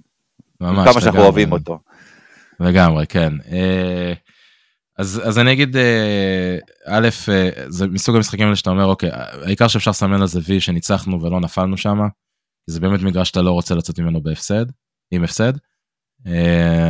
[0.60, 1.78] ממש, כמה שאנחנו אוהבים אותו.
[2.60, 3.32] לגמרי, כן.
[4.98, 5.76] אז, אז אני אגיד,
[6.86, 7.08] א',
[7.68, 9.10] זה מסוג המשחקים האלה שאתה אומר, אוקיי,
[9.46, 11.98] העיקר שאפשר לסמן על זה וי שניצחנו ולא נפלנו שם,
[12.66, 14.66] זה באמת מגרש שאתה לא רוצה לצאת ממנו בהפסד,
[15.10, 15.52] עם הפסד.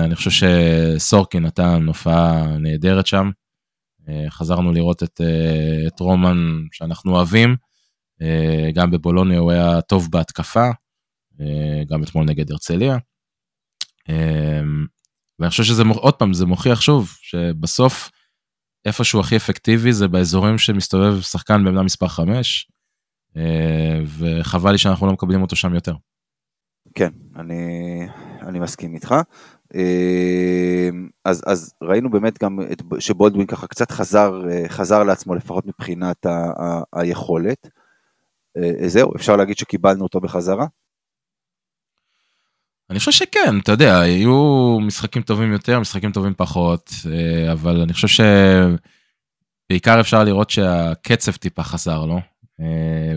[0.04, 3.30] אני חושב שסורקין נתן הופעה נהדרת שם.
[4.28, 5.20] חזרנו לראות את,
[5.86, 6.36] את רומן
[6.72, 7.56] שאנחנו אוהבים,
[8.74, 10.66] גם בבולוניה הוא היה טוב בהתקפה,
[11.86, 12.96] גם אתמול נגד הרצליה.
[15.38, 18.10] ואני חושב שזה, עוד פעם, זה מוכיח שוב, שבסוף,
[18.84, 22.70] איפה שהוא הכי אפקטיבי זה באזורים שמסתובב שחקן בעמדה מספר 5,
[24.18, 25.94] וחבל לי שאנחנו לא מקבלים אותו שם יותר.
[26.94, 27.62] כן, אני,
[28.42, 29.14] אני מסכים איתך.
[31.24, 36.30] אז, אז ראינו באמת גם את, שבולדווין ככה קצת חזר, חזר לעצמו, לפחות מבחינת ה,
[36.30, 37.68] ה, היכולת.
[38.86, 40.66] זהו, אפשר להגיד שקיבלנו אותו בחזרה?
[42.90, 47.92] אני חושב שכן, אתה יודע, היו משחקים טובים יותר, משחקים טובים פחות, אה, אבל אני
[47.92, 48.24] חושב
[49.68, 52.20] שבעיקר אפשר לראות שהקצב טיפה חזר לו.
[52.60, 53.16] אה,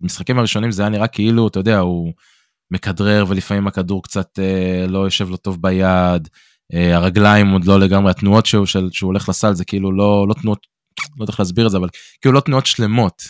[0.00, 2.12] במשחקים הראשונים זה היה נראה כאילו, אתה יודע, הוא
[2.74, 6.28] מכדרר ולפעמים הכדור קצת אה, לא יושב לו טוב ביד,
[6.72, 10.66] הרגליים עוד לא לגמרי, התנועות שהוא, של, שהוא הולך לסל זה כאילו לא, לא תנועות,
[11.16, 11.88] לא יודע איך להסביר את זה, אבל
[12.20, 13.22] כאילו לא תנועות שלמות.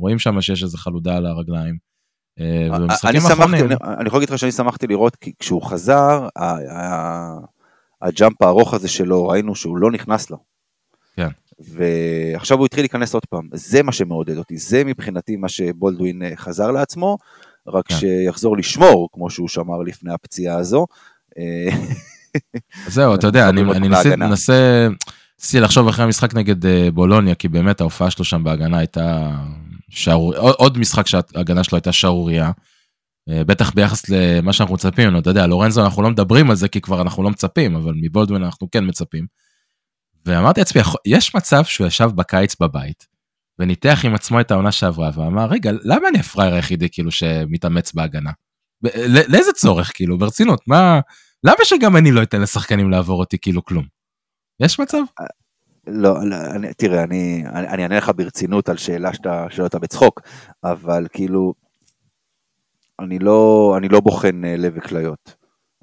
[0.00, 1.90] רואים שם שיש איזה חלודה על הרגליים.
[2.40, 6.28] אה, אני שמחתי, אני, אני יכול להגיד לך שאני שמחתי לראות, כי כשהוא חזר,
[8.02, 10.38] הג'אמפ הארוך הזה שלו, ראינו שהוא לא נכנס לו.
[11.16, 11.28] כן.
[11.58, 16.36] ועכשיו הוא התחיל להיכנס עוד פעם, זה מה שמעודד אותי, זה מבחינתי מה שבולדווין אה,
[16.36, 17.18] חזר לעצמו,
[17.66, 17.94] רק כן.
[17.94, 20.86] שיחזור לשמור, כמו שהוא שמר לפני הפציעה הזו.
[21.38, 21.76] אה,
[22.88, 24.88] זהו, אתה יודע, אני, אני מנסה,
[25.40, 26.56] ניסיתי לחשוב אחרי המשחק נגד
[26.94, 29.36] בולוניה, כי באמת ההופעה שלו שם בהגנה הייתה
[29.88, 30.34] שערור...
[30.36, 32.50] עוד משחק שההגנה שלו הייתה שערורייה.
[33.28, 36.80] אה, בטח ביחס למה שאנחנו מצפים אתה יודע, לורנזו אנחנו לא מדברים על זה כי
[36.80, 39.26] כבר אנחנו לא מצפים, אבל מבולדווין אנחנו כן מצפים.
[40.26, 43.06] ואמרתי לעצמי, יש מצב שהוא ישב בקיץ בבית,
[43.60, 48.30] וניתח עם עצמו את העונה שעברה, ואמר, רגע, למה אני הפראייר היחידי כאילו שמתאמץ בהגנה?
[49.04, 51.00] לאיזה צורך כאילו, ברצינות, מה...
[51.44, 53.84] למה שגם אני לא אתן לשחקנים לעבור אותי כאילו כלום?
[54.60, 54.98] יש מצב?
[55.20, 55.26] אה,
[55.86, 59.78] לא, לא אני, תראה, אני, אני, אני אענה לך ברצינות על שאלה שאתה שואל אותה
[59.78, 60.20] בצחוק,
[60.64, 61.54] אבל כאילו,
[63.00, 65.34] אני לא, אני לא בוחן אה, לב וכליות.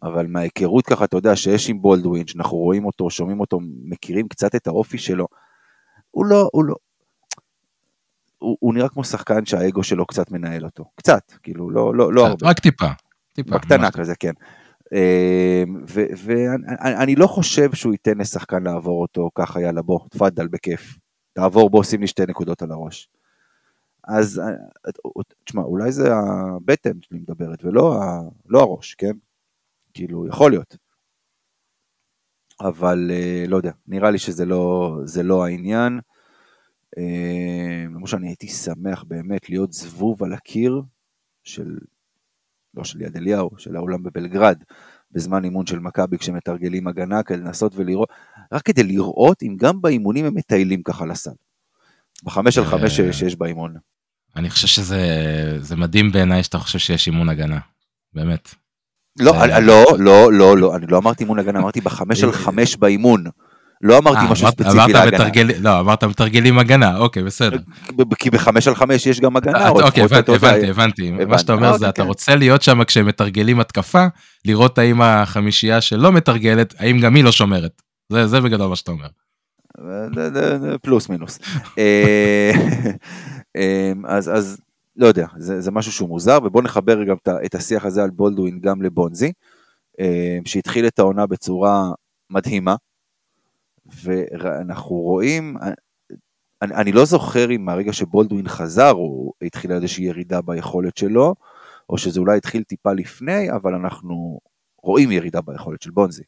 [0.03, 4.55] אבל מההיכרות ככה, אתה יודע שיש עם בולדווין, שאנחנו רואים אותו, שומעים אותו, מכירים קצת
[4.55, 5.27] את האופי שלו,
[6.11, 6.75] הוא לא, הוא לא,
[8.37, 10.85] הוא, הוא נראה כמו שחקן שהאגו שלו קצת מנהל אותו.
[10.95, 12.49] קצת, כאילו, לא, לא, לא הרבה.
[12.49, 12.87] רק טיפה.
[13.33, 13.55] טיפה.
[13.57, 14.33] בקטנה כזה, כן.
[14.93, 15.83] אמ,
[16.17, 20.97] ואני לא חושב שהוא ייתן לשחקן לעבור אותו ככה, יאללה בוא, תפאדל בכיף.
[21.33, 23.09] תעבור בוא, שים לי שתי נקודות על הראש.
[24.07, 24.91] אז אה,
[25.43, 27.99] תשמע, אולי זה הבטן שלי מדברת ולא
[28.45, 29.11] לא הראש, כן?
[29.93, 30.77] כאילו, יכול להיות.
[32.61, 35.99] אבל אה, לא יודע, נראה לי שזה לא, לא העניין.
[36.97, 40.81] אמ, למרות שאני הייתי שמח באמת להיות זבוב על הקיר
[41.43, 41.77] של
[42.73, 44.63] לא של יד אליהו, של האולם בבלגרד,
[45.11, 48.09] בזמן אימון של מכבי כשמתרגלים הגנה, כדי לנסות ולראות,
[48.51, 51.31] רק כדי לראות אם גם באימונים הם מטיילים ככה לסל.
[52.23, 53.75] בחמש על חמש אה, שיש באימון.
[54.35, 57.59] אני חושב שזה מדהים בעיניי שאתה חושב שיש אימון הגנה,
[58.13, 58.55] באמת.
[59.19, 63.23] לא, לא, לא, לא, לא, אני לא אמרתי אימון הגנה, אמרתי בחמש על חמש באימון.
[63.81, 65.53] לא אמרתי אה, משהו ספציפי להגנה.
[65.59, 67.57] לא, אמרת מתרגלים הגנה, אוקיי, בסדר.
[68.19, 69.57] כי בחמש על חמש יש גם הגנה.
[69.57, 71.11] אה, אוקיי, הבנתי, הבנתי.
[71.11, 74.05] מה שאתה אומר זה, אתה רוצה להיות שם כשהם מתרגלים התקפה,
[74.45, 77.81] לראות האם החמישייה שלא מתרגלת, האם גם היא לא שומרת.
[78.25, 79.07] זה בגדול מה שאתה אומר.
[80.81, 81.39] פלוס מינוס.
[84.07, 84.57] אז
[84.95, 88.81] לא יודע, זה משהו שהוא מוזר, ובואו נחבר גם את השיח הזה על בולדווין גם
[88.81, 89.31] לבונזי,
[90.45, 91.91] שהתחיל את העונה בצורה
[92.29, 92.75] מדהימה.
[94.03, 95.57] ואנחנו רואים,
[96.61, 101.35] אני, אני לא זוכר אם מהרגע שבולדווין חזר הוא התחיל איזושהי ירידה ביכולת שלו,
[101.89, 104.39] או שזה אולי התחיל טיפה לפני, אבל אנחנו
[104.83, 106.23] רואים ירידה ביכולת של בונזי.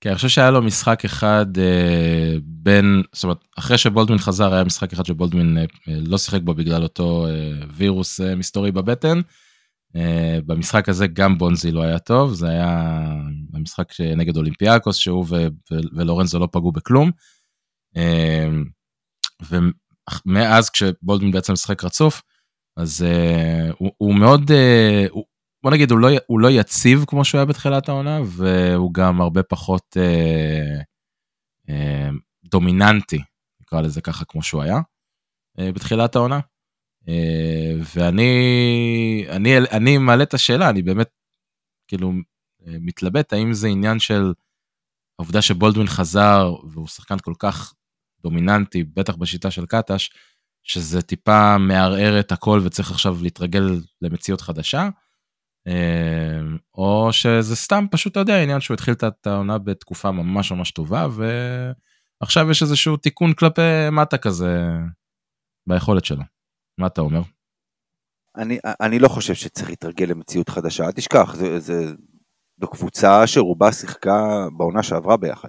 [0.00, 4.64] כן, אני חושב שהיה לו משחק אחד אה, בין, זאת אומרת, אחרי שבולדווין חזר היה
[4.64, 9.20] משחק אחד שבולדווין אה, לא שיחק בו בגלל אותו אה, וירוס אה, מסתורי בבטן,
[10.46, 13.02] במשחק הזה גם בונזי לא היה טוב, זה היה
[13.52, 15.26] המשחק נגד אולימפיאקוס, שהוא
[15.92, 17.10] ולורנזו לא פגעו בכלום.
[20.26, 22.22] ומאז כשבולדווין בעצם משחק רצוף,
[22.76, 25.24] אז uh, הוא, הוא מאוד, uh, הוא,
[25.62, 29.42] בוא נגיד, הוא לא, הוא לא יציב כמו שהוא היה בתחילת העונה, והוא גם הרבה
[29.42, 30.82] פחות uh,
[31.70, 33.22] uh, דומיננטי,
[33.60, 36.40] נקרא לזה ככה, כמו שהוא היה uh, בתחילת העונה.
[37.06, 41.10] Uh, ואני אני, אני מעלה את השאלה, אני באמת
[41.88, 42.12] כאילו
[42.66, 44.32] מתלבט האם זה עניין של
[45.18, 47.74] העובדה שבולדווין חזר והוא שחקן כל כך
[48.22, 50.10] דומיננטי, בטח בשיטה של קטש,
[50.62, 54.88] שזה טיפה מערער את הכל וצריך עכשיו להתרגל למציאות חדשה,
[55.66, 56.40] אה,
[56.74, 61.06] או שזה סתם פשוט, אתה יודע, עניין שהוא התחיל את העונה בתקופה ממש ממש טובה,
[62.20, 64.68] ועכשיו יש איזשהו תיקון כלפי מטה כזה
[65.66, 66.22] ביכולת שלו.
[66.80, 67.20] מה אתה אומר?
[68.36, 71.92] אני, אני לא חושב שצריך להתרגל למציאות חדשה, אל תשכח, זה, זה,
[72.60, 75.48] זו קבוצה שרובה שיחקה בעונה שעברה ביחד.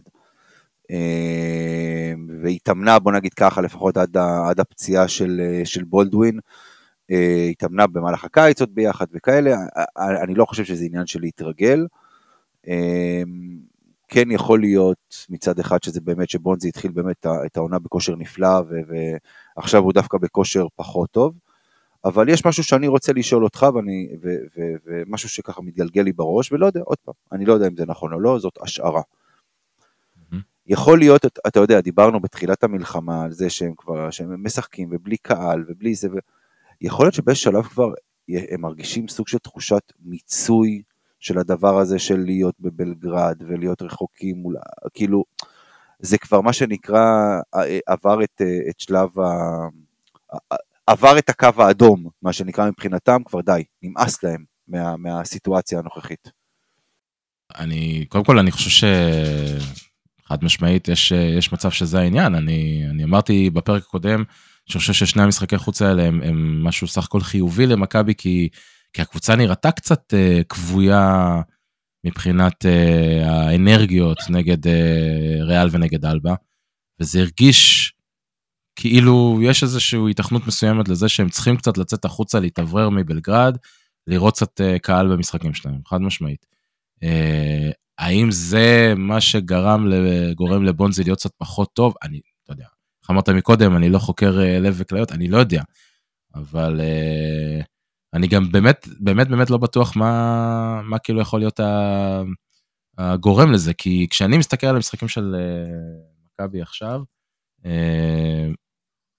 [0.92, 2.14] אה,
[2.44, 4.18] והתאמנה, בוא נגיד ככה, לפחות עד,
[4.50, 6.40] עד הפציעה של, של בולדווין,
[7.12, 9.56] אה, התאמנה במהלך הקיץ עוד ביחד וכאלה,
[10.24, 11.86] אני לא חושב שזה עניין של להתרגל.
[14.14, 18.62] כן יכול להיות מצד אחד שזה באמת שבונזי התחיל באמת את העונה בכושר נפלא
[19.58, 21.34] ועכשיו הוא דווקא בכושר פחות טוב,
[22.06, 26.52] אבל יש משהו שאני רוצה לשאול אותך ואני, ו, ו, ומשהו שככה מתגלגל לי בראש
[26.52, 29.02] ולא יודע, עוד פעם, אני לא יודע אם זה נכון או לא, זאת השערה.
[30.68, 35.66] יכול להיות, אתה יודע, דיברנו בתחילת המלחמה על זה שהם כבר, שהם משחקים ובלי קהל
[35.68, 36.08] ובלי זה,
[36.82, 37.94] יכול להיות שבאיזשהו שלב כבר
[38.30, 40.82] הם מרגישים סוג של תחושת מיצוי
[41.22, 44.56] של הדבר הזה של להיות בבלגרד ולהיות רחוקים מול,
[44.94, 45.24] כאילו,
[46.00, 47.40] זה כבר מה שנקרא,
[47.88, 49.30] עבר את, את שלב ה...
[50.88, 56.32] עבר את הקו האדום, מה שנקרא מבחינתם, כבר די, נמאס להם מה, מהסיטואציה הנוכחית.
[57.58, 58.84] אני, קודם כל אני חושב ש...
[60.26, 64.24] חד משמעית יש, יש מצב שזה העניין, אני, אני אמרתי בפרק הקודם,
[64.66, 68.50] שאני חושב ששני המשחקי חוץ האלה הם, הם משהו סך הכל חיובי למכבי, כי,
[68.94, 71.42] כי הקבוצה נראתה קצת uh, כבויה
[72.06, 76.36] מבחינת uh, האנרגיות נגד uh, ריאל ונגד אלבה,
[77.00, 77.94] וזה הרגיש
[78.76, 83.58] כאילו יש איזושהי היתכנות מסוימת לזה שהם צריכים קצת לצאת החוצה, להתאוורר מבלגרד,
[84.08, 86.46] לראות קצת uh, קהל במשחקים שלהם, חד משמעית.
[87.04, 89.88] Uh, האם זה מה שגרם,
[90.36, 91.94] גורם לבונזי להיות קצת פחות טוב?
[92.04, 92.66] אני לא יודע.
[93.02, 95.62] איך אמרת מקודם, אני לא חוקר אה, לב וכליות, אני לא יודע.
[96.36, 97.64] אבל uh,
[98.14, 101.60] אני גם באמת, באמת, באמת לא בטוח מה, מה כאילו יכול להיות
[102.98, 107.02] הגורם לזה, כי כשאני מסתכל על המשחקים של uh, מכבי עכשיו,
[107.64, 107.68] uh,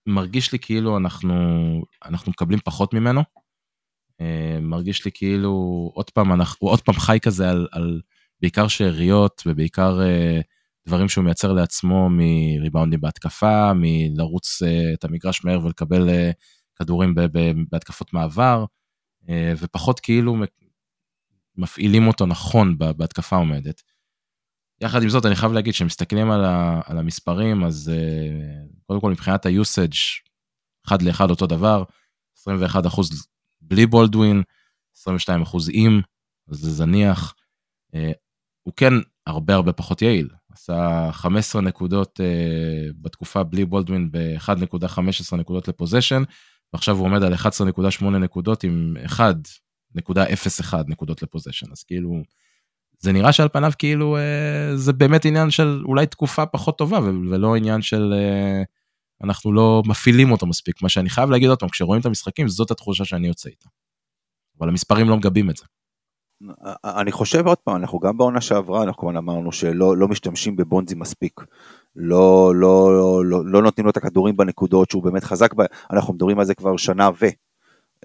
[0.06, 1.34] מרגיש לי כאילו אנחנו,
[2.04, 3.20] אנחנו מקבלים פחות ממנו.
[4.22, 5.50] Uh, מרגיש לי כאילו
[5.94, 8.00] עוד פעם, אנחנו, עוד פעם חי כזה על, על
[8.40, 9.98] בעיקר שאריות ובעיקר
[10.88, 14.62] דברים שהוא מייצר לעצמו מריבאונדים בהתקפה, מלרוץ
[14.94, 16.08] את המגרש מהר ולקבל
[16.76, 17.14] כדורים
[17.70, 18.64] בהתקפות מעבר,
[19.58, 20.36] ופחות כאילו
[21.56, 23.82] מפעילים אותו נכון בהתקפה עומדת.
[24.80, 26.44] יחד עם זאת, אני חייב להגיד שמסתכלים על,
[26.84, 29.98] על המספרים, אז uh, קודם כל מבחינת ה-usage,
[30.86, 31.84] אחד לאחד אותו דבר,
[32.48, 32.48] 21%
[33.60, 34.42] בלי בולדווין,
[35.08, 35.08] 22%
[35.72, 36.00] עם,
[36.48, 37.34] אז זה זניח.
[38.62, 38.92] הוא כן
[39.26, 40.28] הרבה הרבה פחות יעיל.
[40.52, 42.20] עשה 15 נקודות
[43.00, 46.22] בתקופה בלי בולדווין ב-1.15 נקודות לפוזיישן,
[46.72, 52.22] ועכשיו הוא עומד על 11.8 נקודות עם 1.01 נקודות לפוזיישן, אז כאילו,
[52.98, 56.98] זה נראה שעל פניו כאילו uh, זה באמת עניין של אולי תקופה פחות טובה
[57.30, 58.64] ולא עניין של uh,
[59.24, 62.70] אנחנו לא מפעילים אותו מספיק, מה שאני חייב להגיד עוד פעם, כשרואים את המשחקים זאת
[62.70, 63.68] התחושה שאני יוצא איתה.
[64.58, 65.64] אבל המספרים לא מגבים את זה.
[66.84, 70.94] אני חושב עוד פעם, אנחנו גם בעונה שעברה, אנחנו כמובן אמרנו שלא לא משתמשים בבונזי
[70.94, 71.40] מספיק.
[71.96, 76.14] לא, לא, לא, לא, לא נותנים לו את הכדורים בנקודות שהוא באמת חזק בה, אנחנו
[76.14, 77.26] מדברים על זה כבר שנה ו...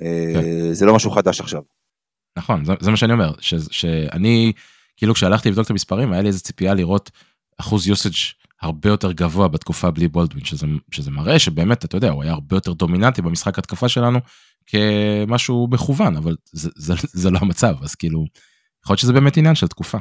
[0.01, 0.73] אה, כן.
[0.73, 1.61] זה לא משהו חדש עכשיו.
[2.37, 4.53] נכון, זה, זה מה שאני אומר, ש, שאני,
[4.97, 7.11] כאילו כשהלכתי לבדוק את המספרים, היה לי איזה ציפייה לראות
[7.57, 8.13] אחוז יוסאג'
[8.61, 12.55] הרבה יותר גבוה בתקופה בלי בולדווין, שזה, שזה מראה שבאמת, אתה יודע, הוא היה הרבה
[12.55, 14.19] יותר דומיננטי במשחק התקפה שלנו,
[14.65, 18.25] כמשהו מכוון, אבל זה, זה, זה לא המצב, אז כאילו,
[18.83, 19.97] יכול להיות שזה באמת עניין של תקופה.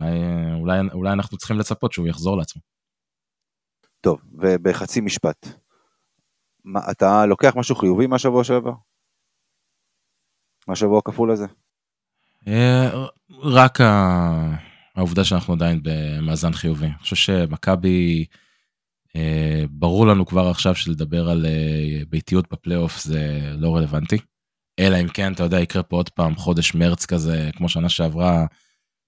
[0.00, 0.10] אולי,
[0.54, 2.62] אולי, אולי אנחנו צריכים לצפות שהוא יחזור לעצמו.
[4.00, 5.46] טוב, ובחצי משפט,
[6.64, 8.72] מה, אתה לוקח משהו חיובי מהשבוע שעבר?
[10.68, 11.46] מהשבוע הכפול הזה?
[12.48, 12.90] אה,
[13.42, 13.78] רק
[14.94, 16.86] העובדה שאנחנו עדיין במאזן חיובי.
[16.86, 18.26] אני חושב שמכבי,
[19.16, 24.18] אה, ברור לנו כבר עכשיו שלדבר על אה, ביתיות בפלייאוף זה לא רלוונטי.
[24.78, 28.46] אלא אם כן, אתה יודע, יקרה פה עוד פעם חודש מרץ כזה, כמו שנה שעברה,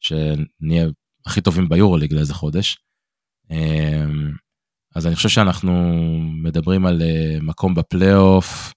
[0.01, 0.87] שנהיה
[1.27, 2.79] הכי טובים ביורוליג לאיזה חודש.
[4.95, 5.73] אז אני חושב שאנחנו
[6.43, 8.73] מדברים על אה, מקום בפלייאוף,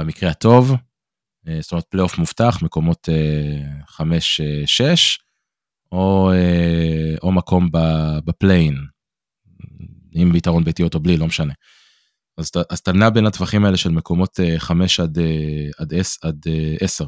[0.00, 0.72] במקרה הטוב,
[1.48, 3.08] אה, זאת אומרת פלייאוף מובטח, מקומות
[3.88, 4.00] 5-6,
[4.80, 4.94] אה,
[5.92, 6.30] או,
[7.22, 7.68] או מקום
[8.24, 8.76] בפליי-אין,
[10.12, 11.52] עם ביתרון ביתי או בלי, לא משנה.
[12.38, 15.18] אז, אז אתה נע בין הטווחים האלה של מקומות 5 עד,
[15.78, 16.46] עד, 10, עד
[16.80, 17.06] 10.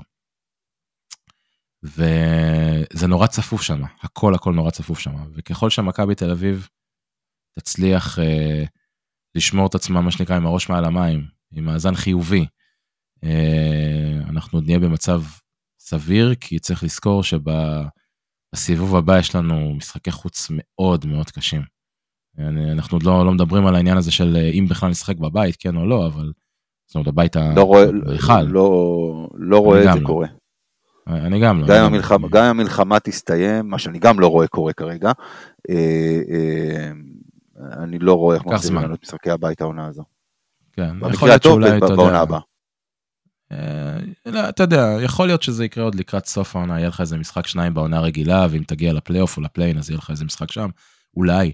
[1.82, 6.68] וזה נורא צפוף שם, הכל הכל נורא צפוף שם, וככל שמכבי תל אביב
[7.58, 8.64] תצליח אה,
[9.34, 12.46] לשמור את עצמה, מה שנקרא, עם הראש מעל המים, עם מאזן חיובי,
[13.24, 15.22] אה, אנחנו עוד נהיה במצב
[15.78, 21.62] סביר, כי צריך לזכור שבסיבוב הבא יש לנו משחקי חוץ מאוד מאוד קשים.
[22.72, 25.76] אנחנו עוד לא, לא מדברים על העניין הזה של אה, אם בכלל נשחק בבית, כן
[25.76, 26.32] או לא, אבל
[26.86, 27.84] זאת אומרת, הבית לא רואה,
[28.42, 30.06] לא, לא רואה את זה לא.
[30.06, 30.26] קורה.
[31.06, 31.66] אני גם לא.
[31.66, 35.12] גם אם המלחמה, גם המלחמה תסתיים, מה שאני גם לא רואה קורה כרגע,
[35.70, 36.90] אה, אה,
[37.72, 40.04] אני לא רואה איך מחזירים לנו את משחקי הבית העונה הזו.
[40.72, 42.24] כן, יכול להיות שאולי, אתה יודע,
[43.52, 47.16] אה, לא, אתה יודע, יכול להיות שזה יקרה עוד לקראת סוף העונה, יהיה לך איזה
[47.16, 50.68] משחק שניים בעונה רגילה, ואם תגיע לפלייאוף או לפליין אז יהיה לך איזה משחק שם,
[51.16, 51.52] אולי,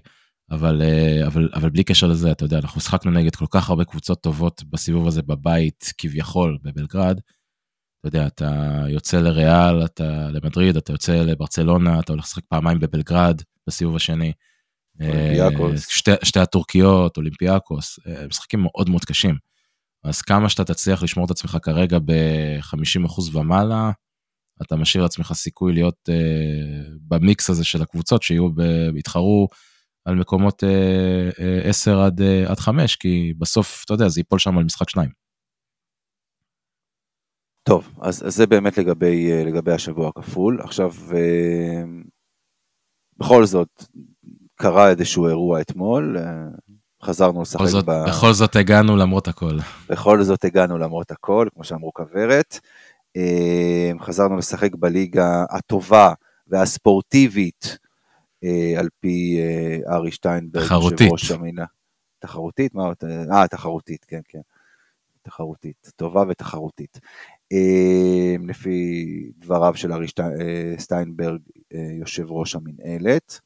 [0.51, 0.81] אבל,
[1.27, 4.63] אבל, אבל בלי קשר לזה, אתה יודע, אנחנו שחקנו נגד כל כך הרבה קבוצות טובות
[4.69, 7.19] בסיבוב הזה בבית, כביכול, בבלגרד,
[7.99, 13.41] אתה יודע, אתה יוצא לריאל, אתה למדריד, אתה יוצא לברצלונה, אתה הולך לשחק פעמיים בבלגרד
[13.67, 14.31] בסיבוב השני.
[15.01, 15.85] אולימפיאקוס.
[15.85, 19.35] אה, שתי, שתי הטורקיות, אולימפיאקוס, אה, משחקים מאוד מאוד קשים.
[20.03, 23.91] אז כמה שאתה תצליח לשמור את עצמך כרגע ב-50% ומעלה,
[24.61, 29.47] אתה משאיר לעצמך סיכוי להיות uh, במיקס הזה של הקבוצות שיהיו, ב- יתחרו
[30.05, 34.39] על מקומות uh, uh, 10 עד, uh, עד 5, כי בסוף, אתה יודע, זה ייפול
[34.39, 35.09] שם על משחק שניים.
[37.63, 40.61] טוב, אז, אז זה באמת לגבי, לגבי השבוע הכפול.
[40.61, 41.83] עכשיו, אה,
[43.17, 43.83] בכל זאת,
[44.61, 46.23] קרה איזשהו אירוע אתמול, אה,
[47.03, 47.91] חזרנו לשחק זאת, ב...
[48.07, 49.57] בכל זאת הגענו למרות הכל.
[49.89, 52.59] בכל זאת הגענו למרות הכל, כמו שאמרו כוורת.
[54.01, 56.13] חזרנו לשחק בליגה הטובה
[56.47, 57.77] והספורטיבית,
[58.77, 59.39] על פי
[59.89, 61.11] ארי שטיינברג, תחרותית.
[62.19, 62.75] תחרותית?
[62.75, 62.91] מה?
[63.31, 64.41] אה, תחרותית, כן, כן.
[65.21, 66.99] תחרותית, טובה ותחרותית.
[68.47, 71.41] לפי דבריו של ארי אה, סטיינברג,
[71.73, 73.39] אה, יושב ראש המנהלת.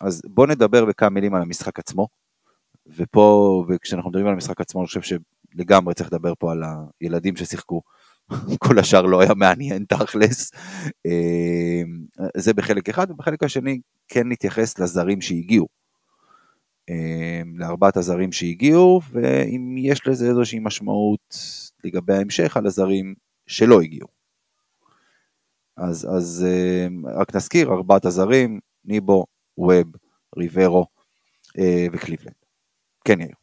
[0.00, 2.08] אז בואו נדבר בכמה מילים על המשחק עצמו.
[2.96, 6.62] ופה, וכשאנחנו מדברים על המשחק עצמו, אני חושב שלגמרי צריך לדבר פה על
[7.00, 7.82] הילדים ששיחקו.
[8.64, 10.50] כל השאר לא היה מעניין תכלס.
[11.06, 12.04] אמ,
[12.36, 15.66] זה בחלק אחד, ובחלק השני כן נתייחס לזרים שהגיעו.
[16.88, 21.36] אמ, לארבעת הזרים שהגיעו, ואם יש לזה איזושהי משמעות
[21.84, 23.14] לגבי ההמשך על הזרים
[23.46, 24.08] שלא הגיעו.
[25.76, 29.24] אז, אז אמ, רק נזכיר, ארבעת הזרים, ניבו,
[29.58, 29.86] ווב,
[30.38, 30.86] ריברו
[31.58, 32.34] אה, וקליבלנד.
[33.04, 33.34] כן יאיר.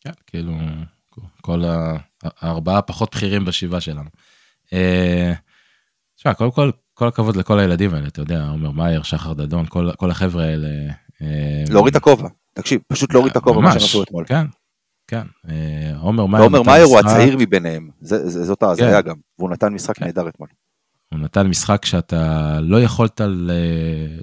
[0.00, 0.52] כן, כאילו,
[1.40, 1.62] כל
[2.22, 4.10] הארבעה הפחות בכירים בשבעה שלנו.
[4.72, 5.32] אה,
[6.16, 9.90] תשמע, קודם כל, כל הכבוד לכל הילדים האלה, אתה יודע, עומר מאייר, שחר דדון, כל,
[9.96, 10.68] כל החבר'ה האלה.
[11.22, 14.24] אה, להוריד את הכובע, תקשיב, פשוט להוריד את הכובע, מה שהם עשו אתמול.
[14.26, 14.46] כן,
[15.06, 15.26] כן,
[16.00, 16.44] עומר מאייר.
[16.44, 19.08] עומר מאייר הוא הצעיר מביניהם, זאת ההזיה כן.
[19.08, 20.04] גם, והוא נתן משחק כן.
[20.04, 20.48] נהדר אתמול.
[21.12, 23.50] הוא נתן משחק שאתה לא יכולת ל...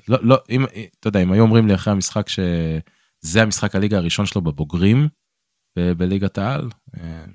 [0.07, 0.65] לא, לא, אם,
[0.99, 5.07] אתה יודע, אם היו אומרים לי אחרי המשחק שזה המשחק הליגה הראשון שלו בבוגרים,
[5.97, 7.25] בליגת העל, אה,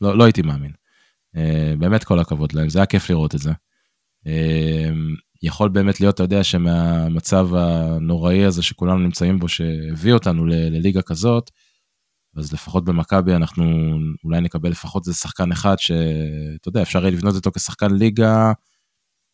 [0.00, 0.72] לא, לא הייתי מאמין.
[1.36, 3.52] אה, באמת כל הכבוד להם, זה היה כיף לראות את זה.
[5.42, 11.50] יכול באמת להיות, אתה יודע, שמהמצב הנוראי הזה שכולנו נמצאים בו, שהביא אותנו לליגה כזאת,
[12.36, 13.64] אז לפחות במכבי אנחנו
[14.24, 18.52] אולי נקבל לפחות איזה שחקן אחד שאתה יודע אפשר יהיה לבנות אותו כשחקן ליגה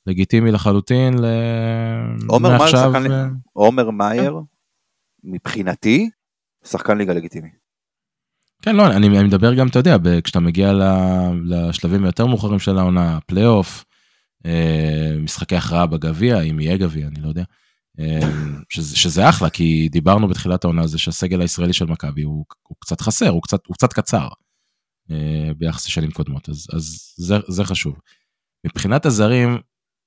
[0.07, 1.27] לגיטימי לחלוטין ל...
[2.29, 3.17] עומר מאייר, ו...
[3.53, 4.41] עומר מאייר
[5.25, 6.11] מבחינתי
[6.65, 7.49] שחקן ליגה לגיטימי.
[8.63, 10.73] כן לא אני, אני מדבר גם אתה יודע כשאתה מגיע
[11.45, 13.85] לשלבים היותר מאוחרים של העונה פלייאוף
[14.47, 17.45] אה, משחקי הכרעה בגביע אם יהיה גביע אני לא יודע.
[17.99, 22.45] אמ, שזה, שזה אחלה, כי דיברנו בתחילת העונה על זה שהסגל הישראלי של מכבי הוא,
[22.63, 24.29] הוא קצת חסר, הוא קצת, הוא קצת קצר
[25.11, 27.97] אה, ביחס לשנים קודמות, אז, אז זה, זה חשוב.
[28.67, 29.59] מבחינת הזרים,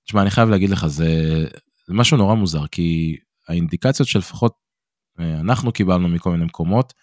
[0.10, 1.45] תשמע, אני חייב להגיד לך, זה,
[1.88, 4.53] זה משהו נורא מוזר, כי האינדיקציות שלפחות
[5.20, 6.93] אה, אנחנו קיבלנו מכל מיני מקומות,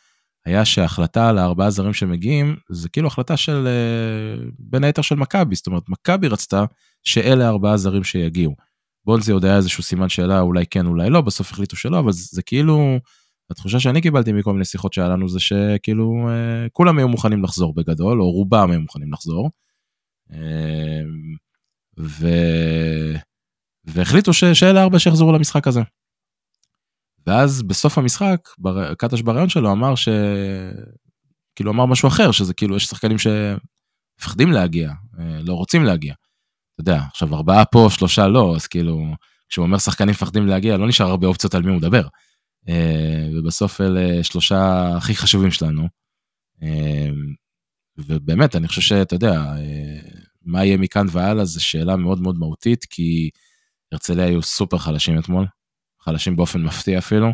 [0.47, 5.55] היה שההחלטה על הארבעה זרים שמגיעים, זה כאילו החלטה של, אה, בין היתר של מכבי,
[5.55, 6.65] זאת אומרת, מכבי רצתה
[7.05, 8.55] שאלה הארבעה זרים שיגיעו.
[9.05, 12.43] בונזי עוד היה איזשהו סימן שאלה, אולי כן, אולי לא, בסוף החליטו שלא, אבל זה
[12.43, 12.99] כאילו,
[13.51, 17.75] התחושה שאני קיבלתי מכל מיני שיחות שהיה לנו זה שכאילו אה, כולם היו מוכנים לחזור
[17.75, 19.51] בגדול, או רובם היו מוכנים לחזור.
[21.99, 22.29] ו...
[23.85, 24.45] והחליטו ש...
[24.45, 25.81] שאלה ארבע שיחזרו למשחק הזה.
[27.27, 28.95] ואז בסוף המשחק, בר...
[28.95, 30.09] קטש בריאיון שלו אמר ש...
[31.55, 36.15] כאילו אמר משהו אחר, שזה כאילו יש שחקנים שמפחדים להגיע, לא רוצים להגיע.
[36.75, 39.05] אתה יודע, עכשיו ארבעה פה, שלושה לא, אז כאילו,
[39.49, 42.07] כשהוא אומר שחקנים מפחדים להגיע, לא נשאר הרבה אופציות על מי הוא מדבר.
[43.35, 45.89] ובסוף אלה שלושה הכי חשובים שלנו.
[47.99, 49.55] ובאמת, אני חושב שאתה יודע,
[50.47, 53.31] מה יהיה מכאן והלאה זו שאלה מאוד מאוד מהותית, כי
[53.93, 55.47] הרצליה היו סופר חלשים אתמול,
[56.01, 57.29] חלשים באופן מפתיע אפילו.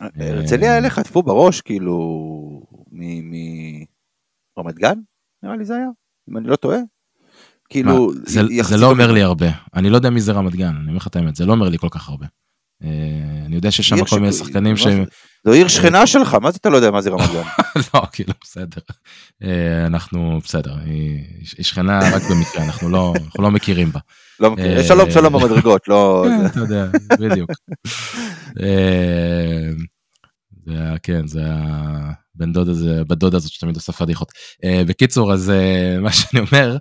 [0.00, 1.96] הרצליה האלה חטפו בראש, כאילו,
[4.56, 4.98] מרמת גן,
[5.42, 5.86] נראה לי זה היה,
[6.30, 6.78] אם אני לא טועה.
[7.68, 10.86] כאילו, זה, זה לא אומר לי הרבה, אני לא יודע מי זה רמת גן, אני
[10.86, 12.26] אומר לך את האמת, זה לא אומר לי כל כך הרבה.
[12.82, 15.04] אה, אני יודע שיש שם כל מיני שחקנים שהם...
[15.44, 17.42] זו עיר שכנה שלך, מה זה אתה לא יודע מה זה רמת גן?
[17.94, 18.80] לא, כאילו, בסדר.
[19.42, 24.00] אה, אנחנו, בסדר, היא שכנה רק במקרה, אנחנו לא, לא מכירים בה.
[24.40, 26.26] לא מכיר, אה, שלום שלום במדרגות, לא...
[26.46, 26.86] אתה יודע,
[27.20, 27.50] בדיוק.
[30.66, 34.32] זה היה, כן, זה הבן דוד הזה, בת דודה הזאת שתמיד עושה פדיחות.
[34.86, 35.52] בקיצור, אז
[36.02, 36.76] מה שאני אומר,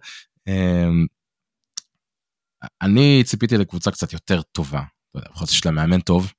[2.82, 4.82] אני ציפיתי לקבוצה קצת יותר טובה.
[5.16, 6.32] בכל זאת יש לה מאמן טוב.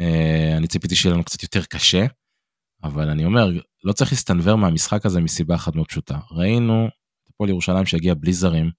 [0.00, 2.06] אה, אני ציפיתי שיהיה לנו קצת יותר קשה,
[2.82, 3.50] אבל אני אומר,
[3.84, 6.18] לא צריך להסתנוור מהמשחק הזה מסיבה אחת מאוד פשוטה.
[6.30, 6.88] ראינו
[7.22, 8.70] את הפועל ירושלים שהגיע בלי זרים,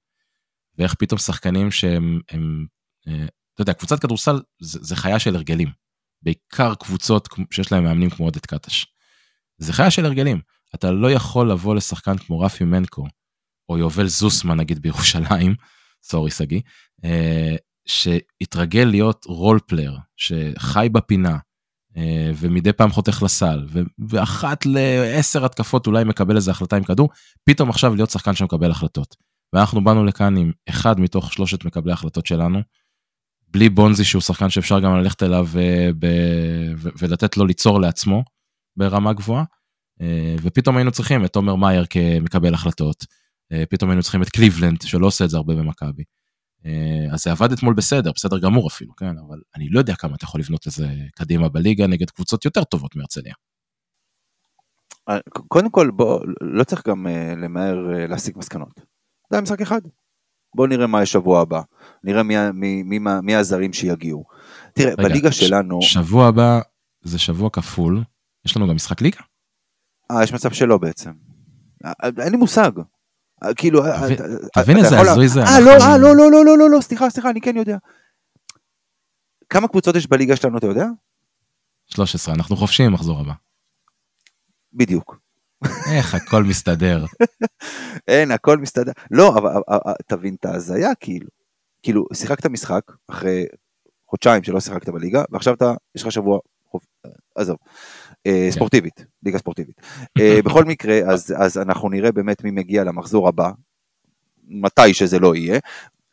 [0.78, 2.66] ואיך פתאום שחקנים שהם, הם,
[3.08, 5.70] אה, אתה יודע, קבוצת כדורסל זה, זה חיה של הרגלים.
[6.22, 8.86] בעיקר קבוצות שיש להם מאמנים כמו עודד קטש.
[9.58, 10.42] זה חיה של הרגלים.
[10.76, 13.08] אתה לא יכול לבוא לשחקן כמו רפי מנקו,
[13.70, 15.56] או יובל זוסמן נגיד בירושלים,
[16.10, 16.62] סורי שגיא,
[17.04, 17.56] אה,
[17.88, 21.38] שהתרגל להיות role player, שחי בפינה,
[21.98, 23.68] אה, ומדי פעם חותך לסל,
[24.10, 27.10] ואחת לעשר התקפות אולי מקבל איזה החלטה עם כדור,
[27.44, 29.16] פתאום עכשיו להיות שחקן שמקבל החלטות.
[29.54, 32.60] ואנחנו באנו לכאן עם אחד מתוך שלושת מקבלי ההחלטות שלנו,
[33.48, 36.08] בלי בונזי שהוא שחקן שאפשר גם ללכת אליו אה, ב...
[36.98, 38.24] ולתת לו ליצור לעצמו
[38.78, 39.44] ברמה גבוהה,
[40.02, 43.06] אה, ופתאום היינו צריכים את תומר מאייר כמקבל החלטות,
[43.70, 46.04] פתאום היינו צריכים את קליבלנד שלא עושה את זה הרבה במכבי.
[46.66, 49.16] אה, אז זה עבד אתמול בסדר, בסדר גמור אפילו, כן?
[49.28, 52.96] אבל אני לא יודע כמה אתה יכול לבנות לזה קדימה בליגה נגד קבוצות יותר טובות
[52.96, 53.34] מהרצליה.
[55.10, 58.80] אה, קודם כל, בוא, לא צריך גם uh, למהר uh, להסיק מסקנות.
[59.30, 59.82] זה היה משחק אחד.
[60.56, 61.62] בוא נראה מה יש שבוע הבא.
[62.04, 64.24] נראה מי, מי, מי, מי, מי הזרים שיגיעו.
[64.74, 65.82] תראה, רגע, בליגה ש, שלנו...
[65.82, 66.60] שבוע הבא
[67.02, 68.04] זה שבוע כפול,
[68.46, 69.20] יש לנו גם משחק ליגה?
[70.12, 71.12] אה, יש מצב שלא בעצם.
[72.22, 72.72] אין לי מושג.
[73.56, 73.84] כאילו...
[74.56, 75.44] הזוי זה.
[75.44, 77.78] אה, לא, אה, לא, לא, לא, לא, לא, לא, סליחה, סליחה, אני כן יודע.
[79.50, 80.86] כמה קבוצות יש בליגה שלנו, אתה יודע?
[81.88, 83.34] 13, אנחנו חופשיים מחזור הבא.
[84.74, 85.20] בדיוק.
[85.92, 87.06] איך הכל מסתדר.
[88.08, 88.92] אין, הכל מסתדר.
[89.12, 89.52] לא, אבל
[90.08, 91.28] תבין את ההזיה, כאילו.
[91.84, 93.46] כאילו, שיחקת משחק אחרי
[94.10, 96.40] חודשיים שלא שיחקת בליגה, ועכשיו אתה, יש לך שבוע,
[97.38, 97.58] עזוב.
[98.28, 98.52] אה, כן.
[98.52, 99.82] ספורטיבית, ליגה ספורטיבית.
[100.20, 103.52] אה, בכל מקרה, אז, אז אנחנו נראה באמת מי מגיע למחזור הבא,
[104.48, 105.60] מתי שזה לא יהיה,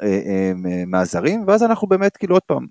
[0.03, 0.53] אה,
[0.87, 2.67] מהזרים, ואז אנחנו באמת כאילו עוד פעם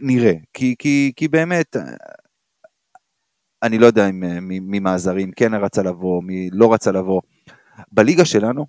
[0.00, 1.76] נראה, כי, כי, כי באמת,
[3.62, 7.20] אני לא יודע אם מי מהזרים כן רצה לבוא, מי לא רצה לבוא.
[7.92, 8.66] בליגה שלנו,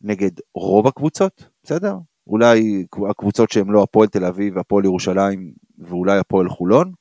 [0.00, 1.96] נגד רוב הקבוצות, בסדר?
[2.26, 6.92] אולי הקבוצות שהן לא הפועל תל אביב, הפועל ירושלים ואולי הפועל חולון,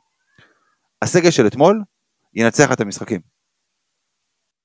[1.01, 1.83] הסגל של אתמול
[2.33, 3.21] ינצח את המשחקים.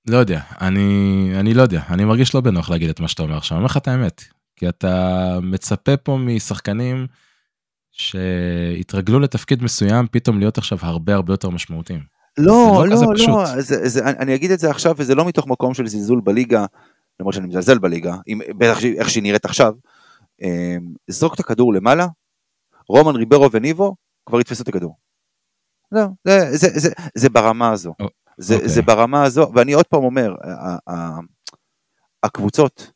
[0.09, 3.37] לא יודע, אני, אני לא יודע, אני מרגיש לא בנוח להגיד את מה שאתה אומר
[3.37, 4.25] עכשיו, אני אומר לך את האמת,
[4.57, 7.07] כי אתה מצפה פה משחקנים
[7.93, 12.01] שהתרגלו לתפקיד מסוים, פתאום להיות עכשיו הרבה הרבה יותר משמעותיים.
[12.39, 15.75] לא, לא, לא, לא זה, זה, אני אגיד את זה עכשיו, וזה לא מתוך מקום
[15.75, 16.67] של זלזול בליגה,
[17.21, 19.73] למרות שאני מזלזל בליגה, עם, בטח איך שהיא נראית עכשיו,
[20.43, 22.07] אמ, זרוק את הכדור למעלה,
[22.89, 23.95] רומן ריברו וניבו
[24.27, 24.97] כבר יתפסו את הכדור.
[25.93, 27.95] לא, זה, זה, זה, זה ברמה הזו.
[28.03, 28.07] Oh,
[28.39, 28.57] זה, okay.
[28.57, 28.69] אוקיי.
[28.69, 30.35] זה ברמה הזו, ואני עוד פעם אומר,
[32.23, 32.93] הקבוצות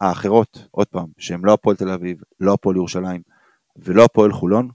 [0.00, 3.22] האחרות, עוד פעם, שהן לא הפועל תל אביב, לא הפועל ירושלים
[3.76, 4.68] ולא הפועל חולון,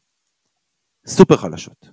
[1.08, 1.90] סופר חלשות.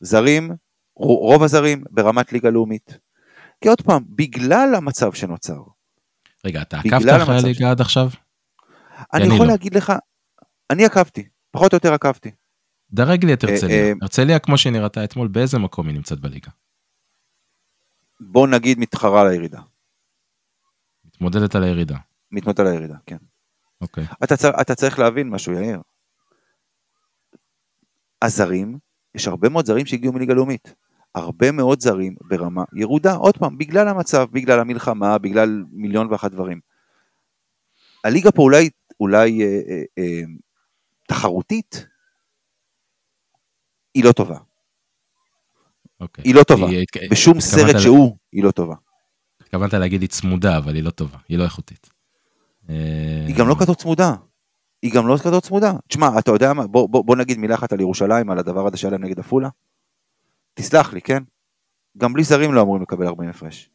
[0.00, 0.50] זרים,
[0.96, 2.98] רוב הזרים ברמת ליגה לאומית.
[3.60, 5.62] כי עוד פעם, בגלל המצב שנוצר.
[6.44, 8.08] רגע, אתה עקבת אחרי הליגה עד עכשיו?
[9.14, 9.52] אני יכול לא.
[9.52, 9.92] להגיד לך,
[10.70, 12.30] אני עקבתי, פחות או יותר עקבתי.
[12.96, 13.76] דרג לי את אה, הרצליה.
[13.76, 16.50] אה, הרצליה כמו שהיא נראתה אתמול, באיזה מקום היא נמצאת בליגה?
[18.20, 19.60] בוא נגיד מתחרה על הירידה.
[21.06, 21.96] מתמודדת על הירידה.
[22.32, 23.16] מתמודדת על הירידה, כן.
[23.80, 24.04] אוקיי.
[24.24, 25.80] אתה, צר, אתה צריך להבין משהו, יאיר.
[28.22, 28.78] הזרים,
[29.14, 30.74] יש הרבה מאוד זרים שהגיעו מליגה לאומית.
[31.14, 36.60] הרבה מאוד זרים ברמה ירודה, עוד פעם, בגלל המצב, בגלל המלחמה, בגלל מיליון ואחת דברים.
[38.04, 38.70] הליגה פה אולי,
[39.00, 40.22] אולי אה, אה, אה,
[41.08, 41.86] תחרותית,
[43.96, 44.38] היא לא טובה.
[46.00, 46.24] אוקיי.
[46.24, 46.66] היא לא טובה.
[46.66, 48.74] היא- בשום סרט ל- שהוא, היא לא טובה.
[49.40, 51.90] התכוונת להגיד היא צמודה, אבל היא לא טובה, היא לא איכותית.
[52.68, 54.14] היא גם לא כזאת צמודה.
[54.82, 55.72] היא גם לא כזאת צמודה.
[55.88, 58.76] תשמע, אתה יודע מה, בוא, בוא, בוא נגיד מילה אחת על ירושלים, על הדבר הזה
[58.76, 59.48] שהיה להם נגד עפולה.
[60.54, 61.22] תסלח לי, כן?
[61.98, 63.70] גם בלי זרים לא אמורים לקבל 40 הפרש.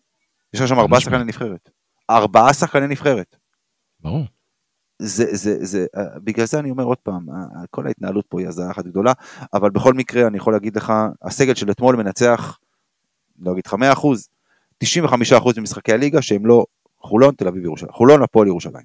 [0.53, 1.01] יש לך שם ארבעה.
[1.01, 1.69] שחקני נבחרת.
[2.09, 3.35] ארבעה שחקני נבחרת.
[3.99, 4.25] ברור.
[5.03, 8.39] זה, זה, זה, אה, בגלל זה אני אומר עוד פעם, אה, אה, כל ההתנהלות פה
[8.39, 9.13] היא הזיה אחת גדולה,
[9.53, 12.59] אבל בכל מקרה אני יכול להגיד לך, הסגל של אתמול מנצח,
[13.39, 14.27] לא אגיד לך 100%,
[14.83, 16.65] 95% ממשחקי הליגה שהם לא
[16.99, 17.91] חולון, תל אביב, ירושלים.
[17.91, 18.83] חולון, הפועל ירושלים.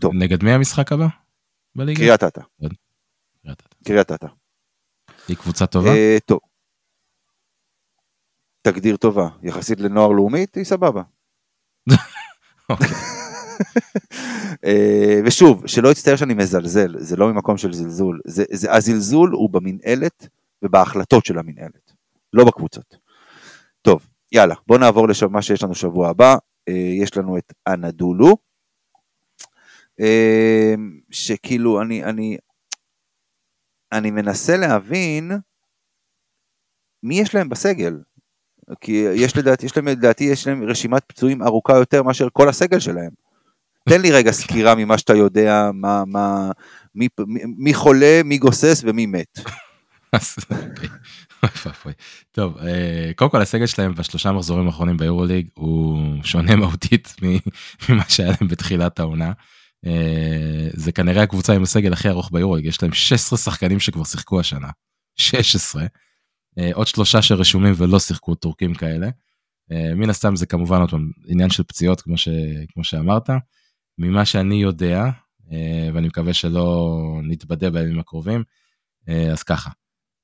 [0.00, 1.06] טוב, נגד מי המשחק הבא?
[1.74, 1.98] בליגה?
[1.98, 3.74] קריית אתא, קריית אתא.
[3.84, 4.26] קריית אתא.
[5.28, 5.90] היא קבוצה טובה?
[6.26, 6.38] טוב.
[8.62, 11.02] תגדיר טובה, יחסית לנוער לאומית, היא סבבה.
[14.66, 19.50] אה, ושוב, שלא יצטער שאני מזלזל, זה לא ממקום של זלזול, זה, זה, הזלזול הוא
[19.50, 20.28] במנהלת
[20.62, 21.92] ובהחלטות של המנהלת,
[22.32, 22.96] לא בקבוצות.
[23.82, 26.36] טוב, יאללה, בוא נעבור למה שיש לנו שבוע הבא,
[26.68, 28.36] אה, יש לנו את אנדולו,
[30.00, 30.74] אה,
[31.10, 32.36] שכאילו אני, אני,
[33.92, 35.32] אני מנסה להבין
[37.02, 38.00] מי יש להם בסגל,
[38.80, 42.78] כי יש לדעתי, יש להם, לדעתי יש להם רשימת פצועים ארוכה יותר מאשר כל הסגל
[42.78, 43.10] שלהם.
[43.88, 46.50] תן לי רגע סקירה ממה שאתה יודע, מה, מה,
[46.94, 49.38] מי, מי, מי חולה, מי גוסס ומי מת.
[52.32, 57.14] טוב, אה, קודם כל הסגל שלהם בשלושה מחזורים האחרונים ביורוליג הוא שונה מהותית
[57.88, 59.32] ממה שהיה להם בתחילת העונה.
[59.86, 64.40] אה, זה כנראה הקבוצה עם הסגל הכי ארוך ביורוליג, יש להם 16 שחקנים שכבר שיחקו
[64.40, 64.68] השנה.
[65.16, 65.84] 16.
[66.58, 69.08] אה, עוד שלושה שרשומים ולא שיחקו טורקים כאלה.
[69.96, 72.28] מן הסתם זה כמובן עוד פעם עניין של פציעות כמו, ש,
[72.72, 73.30] כמו שאמרת.
[74.02, 75.04] ממה שאני יודע,
[75.52, 78.44] אה, ואני מקווה שלא נתבדה בימים הקרובים,
[79.08, 79.70] אה, אז ככה.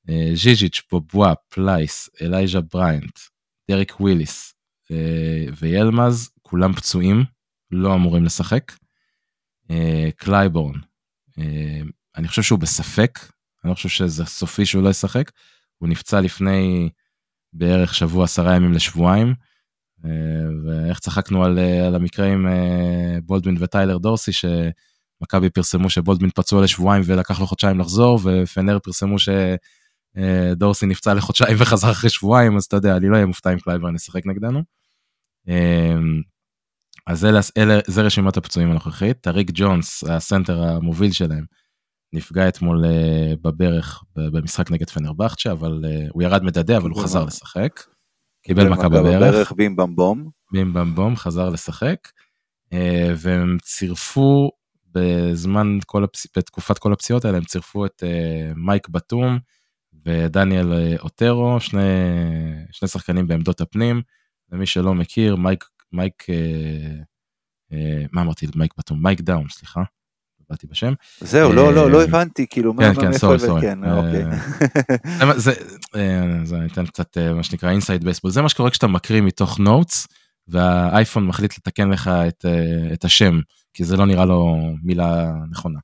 [0.08, 3.18] אה, ז'יז'יץ', בובואה, פלייס, אלייז'ה בריינט,
[3.70, 4.54] דריק וויליס
[5.58, 7.24] וילמז, כולם פצועים,
[7.70, 8.72] לא אמורים לשחק.
[10.16, 10.78] קלייבורן,
[12.16, 13.18] אני חושב שהוא בספק,
[13.64, 15.30] אני לא חושב שזה סופי שהוא לא ישחק.
[15.78, 16.90] הוא נפצע לפני
[17.52, 19.34] בערך שבוע, עשרה ימים לשבועיים.
[20.04, 20.10] אה,
[20.64, 26.62] ואיך צחקנו על, אה, על המקרה עם אה, בולדווין וטיילר דורסי, שמכבי פרסמו שבולדווין פצוע
[26.62, 32.76] לשבועיים ולקח לו חודשיים לחזור, ופנר פרסמו שדורסי נפצע לחודשיים וחזר אחרי שבועיים, אז אתה
[32.76, 34.62] יודע, אני לא אהיה מופתע אם קלייבורן ישחק נגדנו.
[37.06, 39.20] אז אלה, אלה, זה רשימת הפצועים הנוכחית.
[39.20, 41.44] טאריק ג'ונס, הסנטר המוביל שלהם,
[42.12, 42.84] נפגע אתמול
[43.42, 47.80] בברך במשחק נגד פנרבכצ'ה, אבל הוא ירד מדדה, אבל הוא חזר לשחק.
[48.42, 49.52] קיבל מכה בברך.
[49.52, 50.30] בים במבום.
[50.52, 52.08] בים במבום, חזר לשחק.
[52.74, 52.76] Uh,
[53.16, 54.50] והם צירפו
[54.92, 56.26] בזמן כל הפס...
[56.36, 59.38] בתקופת כל הפציעות האלה, הם צירפו את uh, מייק בתום
[60.06, 61.82] ודניאל אוטרו, שני,
[62.70, 64.02] שני שחקנים בעמדות הפנים.
[64.52, 66.26] למי שלא מכיר, מייק, מייק,
[68.12, 68.46] מה אמרתי?
[68.56, 69.82] מייק בתום, מייק דאון, סליחה.
[70.50, 70.92] באתי בשם.
[71.20, 73.60] זהו, לא, לא, לא הבנתי, כאילו, כן, כן, sorry, sorry.
[73.60, 74.24] כן, אוקיי.
[75.36, 75.52] זה,
[76.44, 80.06] זה אני אתן קצת מה שנקרא inside baseball, זה מה שקורה כשאתה מקריא מתוך notes,
[80.48, 82.44] והאייפון מחליט לתקן לך את,
[82.92, 83.40] את השם,
[83.74, 85.78] כי זה לא נראה לו מילה נכונה.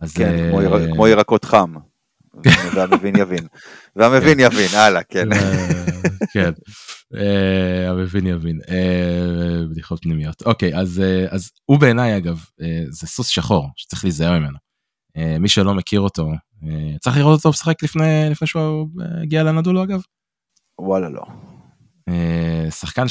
[0.00, 0.50] אז, כן,
[0.94, 1.74] כמו ירקות חם.
[2.74, 3.46] והמבין יבין.
[3.96, 5.28] והמבין יבין, הלאה, כן.
[6.32, 6.50] כן,
[7.88, 8.60] המבין יבין.
[9.70, 10.42] בדיחות פנימיות.
[10.42, 12.44] אוקיי, אז, אז הוא בעיניי, אגב,
[12.90, 14.58] זה סוס שחור שצריך להיזהר ממנו.
[15.40, 16.28] מי שלא מכיר אותו,
[17.00, 18.88] צריך לראות אותו משחק לפני, לפני שהוא
[19.22, 20.00] הגיע לנדולו, אגב?
[20.80, 21.22] וואלה, לא.
[22.70, 23.04] שחקן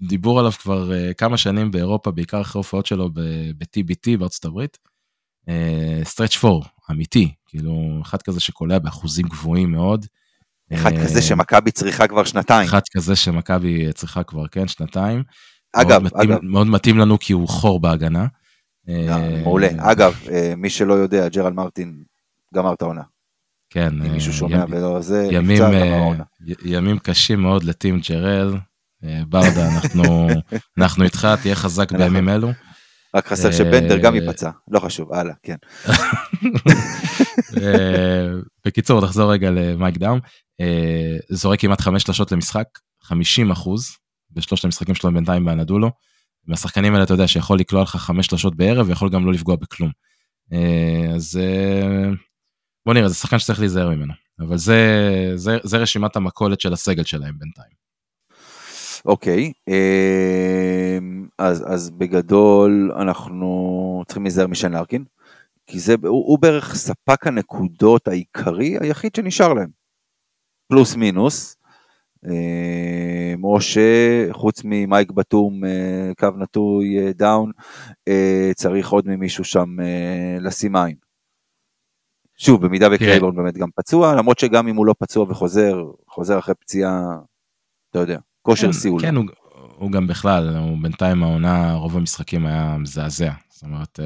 [0.00, 4.78] שדיבור עליו כבר כמה שנים באירופה, בעיקר אחרי הופעות שלו ב-TBT בארצות הברית.
[6.04, 10.06] סטרץ' פור, אמיתי, כאילו אחד כזה שקולע באחוזים גבוהים מאוד.
[10.74, 12.68] אחד כזה שמכבי צריכה כבר שנתיים.
[12.68, 15.22] אחד כזה שמכבי צריכה כבר, כן, שנתיים.
[15.72, 16.40] אגב, מאוד מתאים, אגב.
[16.42, 18.26] מאוד מתאים לנו כי הוא חור בהגנה.
[19.42, 19.68] מעולה.
[19.78, 20.20] אגב,
[20.56, 22.02] מי שלא יודע, ג'רל מרטין
[22.54, 23.02] גמר את העונה.
[23.70, 24.02] כן.
[24.06, 25.62] אם מישהו שומע ולא זה, ימים,
[26.64, 28.56] ימים קשים מאוד לטים ג'רל.
[29.28, 30.28] ברדה, אנחנו,
[30.78, 32.48] אנחנו איתך, תהיה חזק בימים אלו.
[33.14, 35.56] רק חסר שבנדר גם ייפצע, לא חשוב, הלאה, כן.
[38.66, 40.20] בקיצור, נחזור רגע למייק דאום.
[41.30, 42.66] זורק כמעט חמש שלשות למשחק,
[43.02, 43.96] 50 אחוז
[44.30, 45.90] בשלושת המשחקים שלו בינתיים באנדולו.
[46.46, 49.90] מהשחקנים האלה אתה יודע שיכול לקלוע לך חמש שלשות בערב ויכול גם לא לפגוע בכלום.
[51.14, 51.40] אז
[52.86, 54.12] בוא נראה, זה שחקן שצריך להיזהר ממנו.
[54.40, 57.83] אבל זה, זה, זה רשימת המכולת של הסגל שלהם בינתיים.
[59.04, 65.04] אוקיי, אמ, אז, אז בגדול אנחנו צריכים להיזהר משן לארקין,
[65.66, 69.70] כי זה, הוא, הוא בערך ספק הנקודות העיקרי היחיד שנשאר להם.
[70.68, 71.56] פלוס מינוס,
[72.26, 77.50] אמ, או שחוץ ממייק דאום, אה, קו נטוי אה, דאון,
[78.08, 79.76] אה, צריך עוד ממישהו שם
[80.40, 80.96] לשים עין.
[82.36, 82.94] שוב, במידה כן.
[82.94, 87.18] וקלייבורן באמת גם פצוע, למרות שגם אם הוא לא פצוע וחוזר, חוזר אחרי פציעה,
[87.90, 89.02] אתה יודע, כושר סיול.
[89.02, 89.24] כן, הוא,
[89.76, 93.32] הוא גם בכלל, הוא בינתיים העונה, רוב המשחקים היה מזעזע.
[93.50, 94.00] זאת אומרת,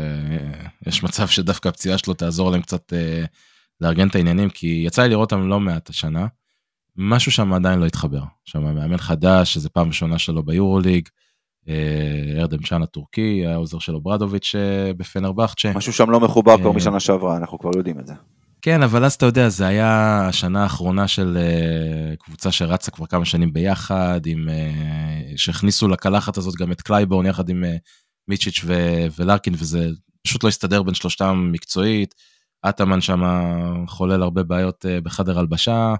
[0.87, 2.93] יש מצב שדווקא הפציעה שלו תעזור להם קצת
[3.81, 6.27] לארגן את העניינים, כי יצא לי לראות אותם לא מעט השנה.
[6.97, 8.23] משהו שם עדיין לא התחבר.
[8.45, 11.09] שם מאמן חדש, שזו פעם ראשונה שלו ביורוליג,
[11.69, 15.73] אה, ארדם צ'אן הטורקי, העוזר של אוברדוביץ' אה, בפנרבכצ'ה.
[15.75, 18.15] משהו שם לא מחובר כבר אה, משנה שעברה, אנחנו כבר יודעים את זה.
[18.63, 21.39] כן, אבל אז אתה יודע, זה היה השנה האחרונה של
[22.19, 24.49] קבוצה שרצה כבר כמה שנים ביחד, עם,
[25.37, 27.65] שהכניסו לקלחת הזאת גם את קלייבורן יחד עם
[28.29, 29.89] מיצ'יץ' ו- ולרקין, וזה
[30.23, 32.15] פשוט לא הסתדר בין שלושתם מקצועית.
[32.69, 33.23] אטאמן שם
[33.89, 35.95] חולל הרבה בעיות בחדר הלבשה.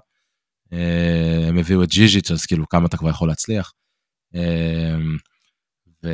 [0.73, 3.73] אה, הם הביאו את ג'יז'יץ', אז כאילו כמה אתה כבר יכול להצליח.
[4.35, 4.95] אה,
[6.03, 6.09] ו...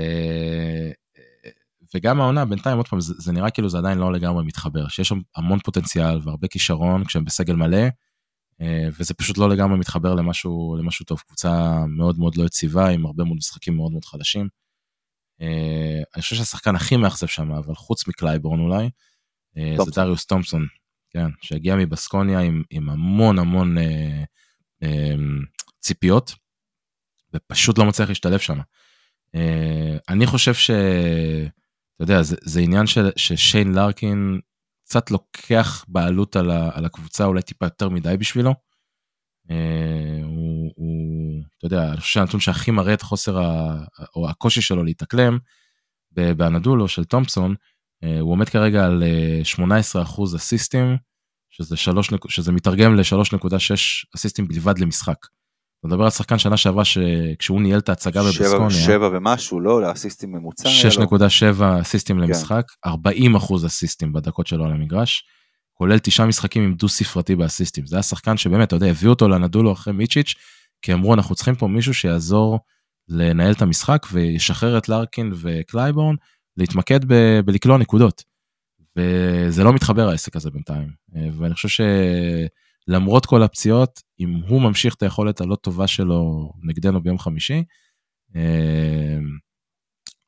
[1.93, 5.07] וגם העונה בינתיים עוד פעם זה, זה נראה כאילו זה עדיין לא לגמרי מתחבר שיש
[5.07, 7.87] שם המון פוטנציאל והרבה כישרון כשהם בסגל מלא
[8.61, 13.05] אה, וזה פשוט לא לגמרי מתחבר למשהו למשהו טוב קבוצה מאוד מאוד לא יציבה עם
[13.05, 14.47] הרבה מאוד משחקים מאוד מאוד חדשים.
[16.15, 18.89] אני חושב שהשחקן הכי מאכזב שם אבל חוץ מקלייבורן אולי
[19.55, 20.67] זה דריוס תומפסון
[21.09, 23.77] כן שהגיע מבסקוניה עם, עם המון המון
[24.83, 25.39] אמ,
[25.79, 26.35] ציפיות,
[27.33, 28.59] ופשוט לא מצליח להשתלב שם.
[29.35, 30.71] אה, אני חושב ש...
[31.95, 34.39] אתה יודע, זה, זה עניין של, ששיין לארקין
[34.85, 38.53] קצת לוקח בעלות על, ה, על הקבוצה, אולי טיפה יותר מדי בשבילו.
[39.51, 43.77] אה, הוא, הוא, אתה יודע, אני חושב שהנתון שהכי מראה את חוסר, ה,
[44.15, 45.37] או הקושי שלו להתאקלם,
[46.11, 47.55] באנדולו של תומפסון,
[48.03, 49.03] אה, הוא עומד כרגע על
[49.43, 50.97] 18% אסיסטים,
[51.49, 53.75] שזה, 3, שזה מתרגם ל-3.6
[54.15, 55.17] אסיסטים בלבד למשחק.
[55.85, 58.69] אתה מדבר על שחקן שנה שעברה שכשהוא ניהל את ההצגה בבסקוניה.
[58.69, 59.81] 7 ומשהו, לא?
[59.81, 60.69] לאסיסטים ממוצע?
[60.69, 61.01] 6.7
[61.59, 61.81] לא.
[61.81, 62.21] אסיסטים כן.
[62.23, 65.23] למשחק, 40 אחוז אסיסטים בדקות שלו על המגרש,
[65.73, 67.85] כולל תשעה משחקים עם דו ספרתי באסיסטים.
[67.85, 70.33] זה היה שחקן שבאמת, אתה יודע, הביאו אותו לנדולו אחרי מיצ'יץ',
[70.81, 72.59] כי אמרו, אנחנו צריכים פה מישהו שיעזור
[73.09, 76.15] לנהל את המשחק וישחרר את לארקין וקלייבורן
[76.57, 78.23] להתמקד ב- בלקלוע נקודות.
[78.97, 80.89] וזה לא מתחבר העסק הזה בינתיים.
[81.15, 81.67] אה, ואני חושב
[82.89, 87.63] שלמרות כל הפציעות, אם הוא ממשיך את היכולת הלא טובה שלו נגדנו ביום חמישי,
[88.35, 89.17] אה,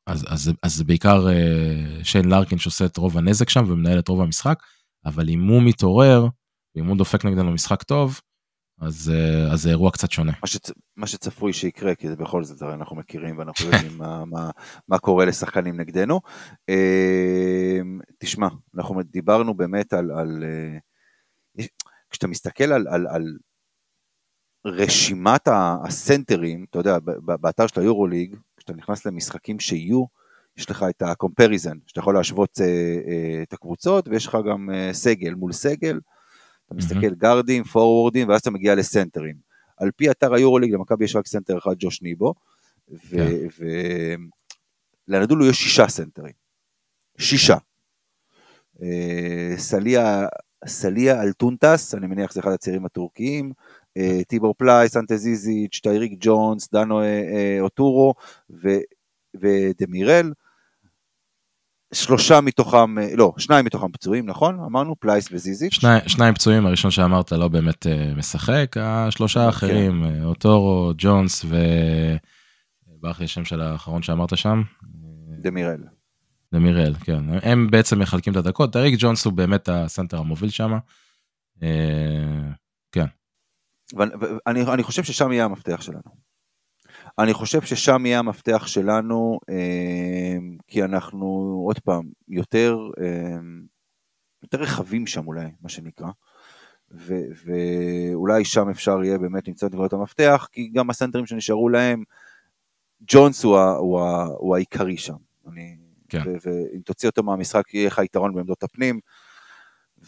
[0.06, 4.08] אז, אז, אז זה בעיקר אה, שיין לארקין שעושה את רוב הנזק שם ומנהל את
[4.08, 4.58] רוב המשחק,
[5.04, 6.26] אבל אם הוא מתעורר,
[6.76, 8.20] ואם הוא דופק נגדנו משחק טוב,
[8.80, 10.32] אז, אה, אז זה אירוע קצת שונה.
[10.42, 10.70] מה, שצ...
[10.96, 14.50] מה שצפוי שיקרה, כי זה בכל זאת, הרי אנחנו מכירים ואנחנו יודעים מה, מה,
[14.88, 16.20] מה קורה לשחקנים נגדנו.
[18.18, 20.10] תשמע, אנחנו דיברנו באמת על...
[20.10, 20.44] על
[22.10, 23.38] כשאתה מסתכל על, על, על
[24.64, 30.04] רשימת הסנטרים, אתה יודע, באתר של היורוליג, כשאתה נכנס למשחקים שיהיו,
[30.56, 32.58] יש לך את ה-comparison, שאתה יכול להשוות
[33.42, 36.00] את הקבוצות, ויש לך גם סגל מול סגל.
[36.66, 39.36] אתה מסתכל גארדים, פורוורדים, ואז אתה מגיע לסנטרים.
[39.76, 42.34] על פי אתר היורוליג, למכבי יש רק סנטר אחד, ג'וש ניבו,
[45.08, 45.50] ולאנדולו כן.
[45.50, 46.32] יש שישה סנטרים.
[47.18, 47.56] שישה.
[48.82, 50.26] אה, סליה,
[50.66, 53.52] סליה אלטונטס, אני מניח שזה אחד הצעירים הטורקיים,
[53.96, 58.14] אה, טיבור פלייס, אנטה ז'יז'יץ', טייריק ג'ונס, דנו אה, אוטורו
[59.40, 60.32] ודמירל.
[61.94, 64.60] שלושה מתוכם, אה, לא, שניים מתוכם פצועים, נכון?
[64.60, 65.74] אמרנו, פלייס וז'יז'יץ'.
[65.74, 67.86] שני, שניים פצועים, הראשון שאמרת לא באמת
[68.16, 70.24] משחק, השלושה האחרים, כן.
[70.24, 71.56] אוטורו, ג'ונס ו...
[73.00, 74.62] ברח לי השם של האחרון שאמרת שם.
[75.40, 75.97] דמירל.
[76.54, 77.24] דמירל, כן.
[77.42, 80.72] הם בעצם מחלקים את הדקות, טייריק ג'ונס הוא באמת הסנטר המוביל שם.
[81.58, 81.62] אה,
[82.92, 83.06] כן.
[83.96, 86.28] ואני, ואני חושב ששם יהיה המפתח שלנו.
[87.18, 91.26] אני חושב ששם יהיה המפתח שלנו, אמ, כי אנחנו,
[91.66, 93.62] עוד פעם, יותר, אמ,
[94.42, 96.08] יותר רחבים שם אולי, מה שנקרא,
[96.90, 102.04] ו, ואולי שם אפשר יהיה באמת למצוא את נקודות המפתח, כי גם הסנטרים שנשארו להם,
[103.02, 104.00] ג'ונס הוא, הוא,
[104.38, 105.16] הוא העיקרי שם.
[105.52, 105.76] אני,
[106.08, 106.22] כן.
[106.26, 109.00] ואם תוציא אותו מהמשחק, יהיה לך יתרון בעמדות הפנים.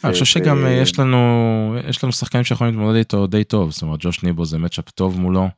[0.05, 1.18] אני חושב שגם אה, יש לנו,
[1.88, 5.20] יש לנו שחקנים שיכולים להתמודד איתו די טוב, זאת אומרת ג'וש ניבו זה מצ'אפ טוב
[5.20, 5.48] מולו.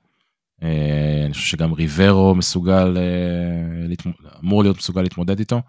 [0.63, 3.95] אה, אני חושב שגם ריברו מסוגל, אה,
[4.45, 5.63] אמור להיות מסוגל להתמודד איתו.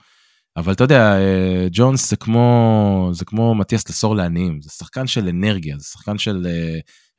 [0.58, 5.28] אבל אתה יודע, אה, ג'ונס זה כמו, זה כמו מטיאס לסור לעניים, זה שחקן של
[5.28, 6.48] אנרגיה, זה שחקן של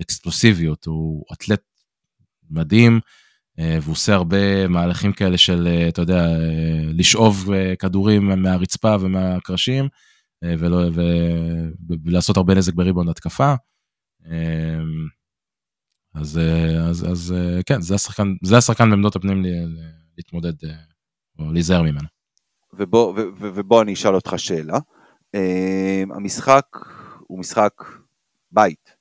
[0.02, 1.62] אקספלוסיביות, הוא אתלט
[2.50, 3.00] מדהים,
[3.59, 6.26] והוא עושה הרבה מהלכים כאלה של, אתה יודע,
[6.92, 7.48] לשאוב
[7.78, 9.88] כדורים מהרצפה ומהקרשים,
[10.44, 11.00] ולא, ו,
[12.05, 13.55] ולעשות הרבה נזק בריבון התקפה.
[16.14, 16.40] אז,
[16.88, 17.34] אז, אז
[17.66, 19.42] כן, זה השחקן, זה השחקן בעמדות הפנים
[20.16, 20.68] להתמודד
[21.38, 22.09] או להיזהר ממנו.
[22.72, 24.78] ובוא, ו, ו, ובוא אני אשאל אותך שאלה.
[26.16, 26.66] המשחק
[27.20, 27.72] הוא משחק
[28.52, 28.93] בית,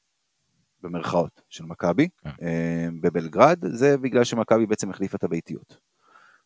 [0.83, 2.29] במרכאות, של מכבי, כן.
[3.01, 5.77] בבלגרד, זה בגלל שמכבי בעצם החליפה את הביתיות.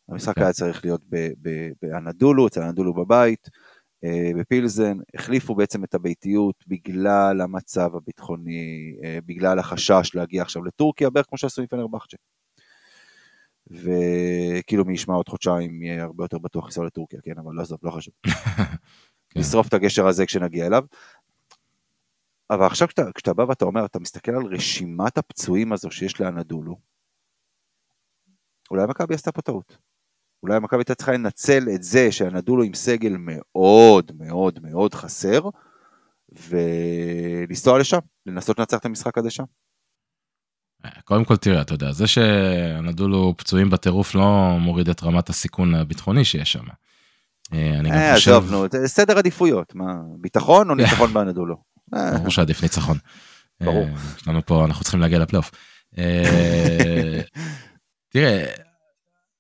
[0.10, 0.42] המשחק כן.
[0.42, 1.02] היה צריך להיות
[1.82, 3.50] באנדולו, אצל אנדולו בבית,
[4.04, 11.10] אה, בפילזן, החליפו בעצם את הביתיות בגלל המצב הביטחוני, אה, בגלל החשש להגיע עכשיו לטורקיה,
[11.10, 12.18] בערך כמו שעשו עם פנרבכצ'ה.
[13.72, 17.80] וכאילו מי ישמע עוד חודשיים יהיה הרבה יותר בטוח לנסוע לטורקיה, כן, אבל לא עזוב,
[17.84, 18.14] לא חשוב.
[19.30, 19.40] כן.
[19.40, 20.84] נשרוף את הגשר הזה כשנגיע אליו.
[22.50, 26.80] אבל עכשיו כשאתה, כשאתה בא ואתה אומר, אתה מסתכל על רשימת הפצועים הזו שיש לאנדולו,
[28.72, 29.78] אולי מכבי עשתה פה טעות.
[30.44, 35.42] אולי מכבי הייתה צריכה לנצל את זה שהנדולו עם סגל מאוד מאוד מאוד חסר,
[36.30, 39.44] ולנסוע לשם, לנסות לנצח את המשחק הזה שם.
[41.04, 46.26] קודם כל תראה, אתה יודע, זה שהנדולו פצועים בטירוף לא מוריד את רמת הסיכון הביטחוני
[46.26, 46.64] שיש שם.
[47.54, 48.32] אה, אני גם אה, חושב...
[48.32, 51.67] עזוב, נו, סדר עדיפויות, מה, ביטחון או ניצחון באנדולו?
[51.92, 52.98] ברור שעדיף ניצחון.
[53.62, 53.86] ברור.
[53.86, 55.52] אה, יש לנו פה, אנחנו צריכים להגיע לפלייאוף.
[58.10, 58.46] תראה,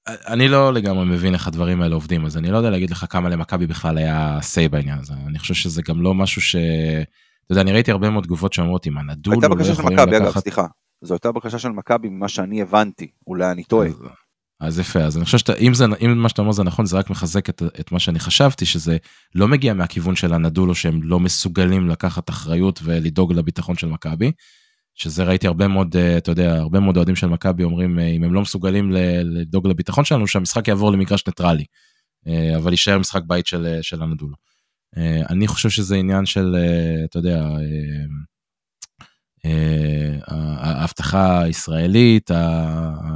[0.07, 3.29] אני לא לגמרי מבין איך הדברים האלה עובדים, אז אני לא יודע להגיד לך כמה
[3.29, 5.13] למכבי בכלל היה say בעניין הזה.
[5.27, 6.55] אני חושב שזה גם לא משהו ש...
[6.55, 9.33] אתה יודע, אני ראיתי הרבה מאוד תגובות שאומרות אם הנדול...
[9.33, 10.65] הייתה בקשה של מכבי, אגב, סליחה.
[11.01, 13.89] זו הייתה בקשה של מכבי ממה שאני הבנתי, אולי אני טועה.
[14.59, 17.09] אז יפה, אז אני חושב שאם זה, אם מה שאתה אומר זה נכון, זה רק
[17.09, 18.97] מחזק את, את מה שאני חשבתי, שזה
[19.35, 24.31] לא מגיע מהכיוון של הנדולו שהם לא מסוגלים לקחת אחריות ולדאוג לביטחון של מכבי,
[24.97, 28.23] שזה ראיתי הרבה מאוד, אה, אתה יודע, הרבה מאוד אוהדים של מכבי אומרים, אה, אם
[28.23, 28.91] הם לא מסוגלים
[29.23, 31.65] לדאוג לביטחון שלנו, שהמשחק יעבור למגרש ניטרלי,
[32.27, 34.35] אה, אבל יישאר משחק בית של, של הנדולו.
[35.29, 36.55] אני חושב שזה עניין של,
[37.05, 37.47] אתה יודע,
[40.27, 42.31] ההבטחה הישראלית,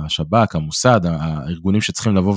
[0.06, 2.36] השב"כ, המוסד, הארגונים שצריכים לבוא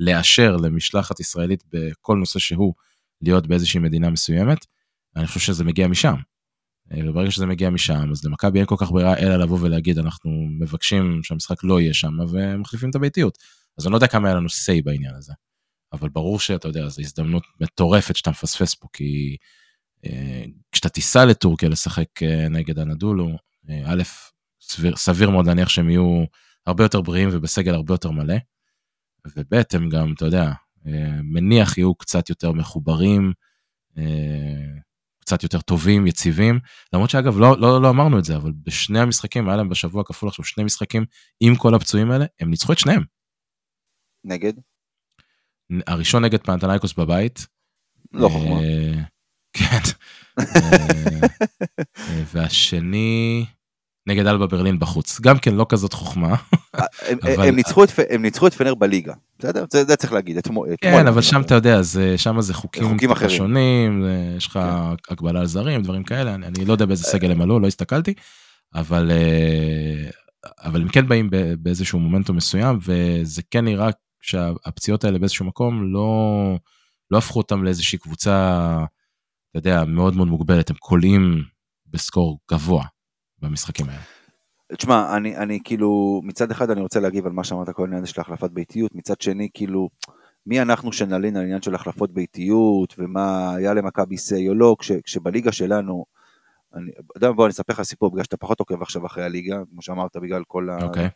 [0.00, 2.74] ולאשר למשלחת ישראלית בכל נושא שהוא
[3.22, 4.66] להיות באיזושהי מדינה מסוימת,
[5.16, 6.14] אני חושב שזה מגיע משם.
[6.92, 10.30] אה, וברגע שזה מגיע משם, אז למכבי אין כל כך ברירה אלא לבוא ולהגיד, אנחנו
[10.60, 13.38] מבקשים שהמשחק לא יהיה שם, ומחליפים את הביתיות.
[13.78, 15.32] אז אני לא יודע כמה היה לנו say בעניין הזה.
[15.92, 19.46] אבל ברור שאתה יודע, זו הזדמנות מטורפת שאתה מפספס פה, כי אה,
[20.72, 23.28] כשאתה תיסע לטורקיה לשחק אה, נגד הנדולו,
[23.70, 24.02] אה, א',
[24.60, 26.24] סביר, סביר מאוד להניח שהם יהיו
[26.66, 28.34] הרבה יותר בריאים ובסגל הרבה יותר מלא,
[29.36, 30.52] וב', הם גם, אתה יודע,
[30.86, 33.32] אה, מניח יהיו קצת יותר מחוברים,
[33.98, 34.04] אה,
[35.20, 36.58] קצת יותר טובים, יציבים,
[36.92, 40.28] למרות שאגב, לא, לא, לא אמרנו את זה, אבל בשני המשחקים, היה להם בשבוע כפול
[40.28, 41.04] עכשיו שני משחקים
[41.40, 43.02] עם כל הפצועים האלה, הם ניצחו את שניהם.
[44.24, 44.52] נגד?
[45.86, 47.46] הראשון נגד פנתנייקוס בבית.
[48.12, 48.60] לא אה, חוכמה.
[49.52, 49.78] כן.
[50.38, 50.44] אה,
[52.32, 53.46] והשני...
[54.06, 55.20] נגד אלבה ברלין בחוץ.
[55.20, 56.36] גם כן לא כזאת חוכמה.
[56.74, 56.84] אה,
[58.10, 59.64] הם, ניצחו את, פנר בליגה, בסדר?
[59.70, 60.68] זה, צריך להגיד, אתמול.
[60.80, 61.80] כן, אבל שם אתה יודע,
[62.16, 62.82] שם זה חוקים.
[63.28, 64.04] שונים,
[64.36, 65.12] יש לך כן.
[65.12, 68.14] הגבלה על זרים, דברים כאלה, אני, לא יודע באיזה סגל הם עלו, לא הסתכלתי,
[68.74, 70.10] אבל, אה,
[70.64, 73.88] אבל הם כן באים באיזשהו מומנטום מסוים, וזה כן נראה
[74.20, 76.56] שהפציעות האלה באיזשהו מקום לא,
[77.10, 78.76] לא הפכו אותם לאיזושהי קבוצה,
[79.50, 81.42] אתה יודע, מאוד מאוד מוגבלת, הם קולעים
[81.86, 82.84] בסקור גבוה.
[83.42, 84.00] במשחקים האלה.
[84.76, 88.20] תשמע, אני, אני כאילו, מצד אחד אני רוצה להגיב על מה שאמרת קודם, העניין של
[88.20, 89.88] החלפת ביתיות, מצד שני, כאילו,
[90.46, 94.92] מי אנחנו שנלין על העניין של החלפות ביתיות, ומה היה למכבי סיי או לא, כש,
[94.92, 96.04] כשבליגה שלנו,
[96.74, 99.82] אני, יודע, בוא אני אספר לך סיפור, בגלל שאתה פחות עוקב עכשיו אחרי הליגה, כמו
[99.82, 100.84] שאמרת, בגלל כל ה...
[100.84, 101.08] אוקיי.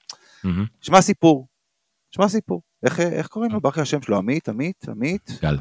[0.80, 1.46] שמע סיפור,
[2.10, 2.62] שמע סיפור.
[2.82, 3.60] איך, איך קוראים לו?
[3.60, 5.30] באחי השם שלו, עמית, עמית, עמית?
[5.42, 5.58] גל.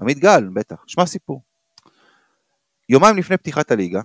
[0.00, 0.84] עמית גל, בטח.
[0.86, 1.42] שמע סיפור.
[2.88, 4.00] יומיים לפני פתיחת הליגה,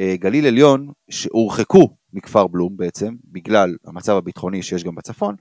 [0.00, 5.36] אה, גליל עליון, שהורחקו מכפר בלום בעצם, בגלל המצב הביטחוני שיש גם בצפון,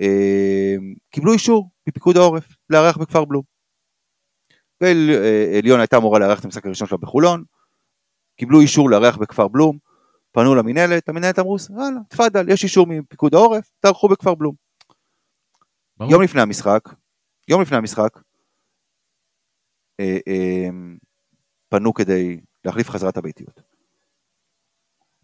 [0.00, 0.74] אה,
[1.10, 3.42] קיבלו אישור מפיקוד העורף לארח בכפר בלום.
[4.80, 7.44] ועליון הייתה אמורה לארח את המשחק הראשון שלה בחולון,
[8.36, 9.78] קיבלו אישור לארח בכפר בלום,
[10.32, 14.54] פנו למינהלת, המינהלת אמרו, יאללה, תפאדל, יש אישור מפיקוד העורף, תערכו בכפר בלום.
[15.96, 16.12] ברור.
[16.12, 16.80] יום לפני המשחק,
[17.48, 18.18] יום לפני המשחק,
[20.00, 20.68] אה, אה,
[21.68, 23.60] פנו כדי להחליף חזרת הביתיות.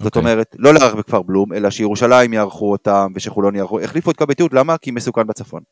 [0.03, 0.18] זאת okay.
[0.18, 0.32] אוקיי.
[0.32, 4.53] אומרת, לא לארח בכפר בלום, אלא שירושלים יערכו אותם ושחולון יערכו, החליפו את קו ביתיות,
[4.53, 4.78] למה?
[4.78, 5.62] כי מסוכן בצפון.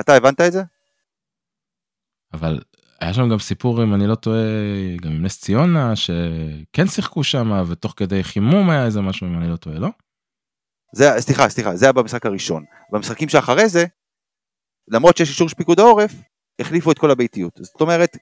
[0.00, 0.62] אתה הבנת את זה?
[2.32, 2.60] אבל
[3.00, 4.42] היה שם גם סיפור, אם אני לא טועה,
[5.02, 9.48] גם עם נס ציונה, שכן שיחקו שם, ותוך כדי חימום היה איזה משהו, אם אני
[9.50, 9.88] לא טועה, לא?
[10.94, 12.64] זה, סליחה, סליחה, זה היה במשחק הראשון.
[12.92, 13.84] במשחקים שאחרי זה,
[14.88, 16.12] למרות שיש אישור של פיקוד העורף,
[16.60, 17.52] החליפו את כל הביתיות.
[17.62, 18.16] זאת אומרת,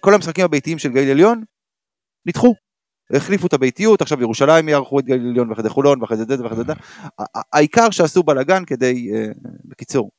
[0.00, 1.44] כל המשחקים הביתיים של גליל עליון
[2.26, 2.54] נדחו.
[3.10, 6.44] החליפו את הביתיות, עכשיו ירושלים יערכו את גליל עליון ואחרי זה חולון ואחרי זה זה
[6.44, 6.72] ואחרי זה זה.
[7.52, 9.26] העיקר שעשו בלאגן כדי, אה,
[9.64, 10.10] בקיצור,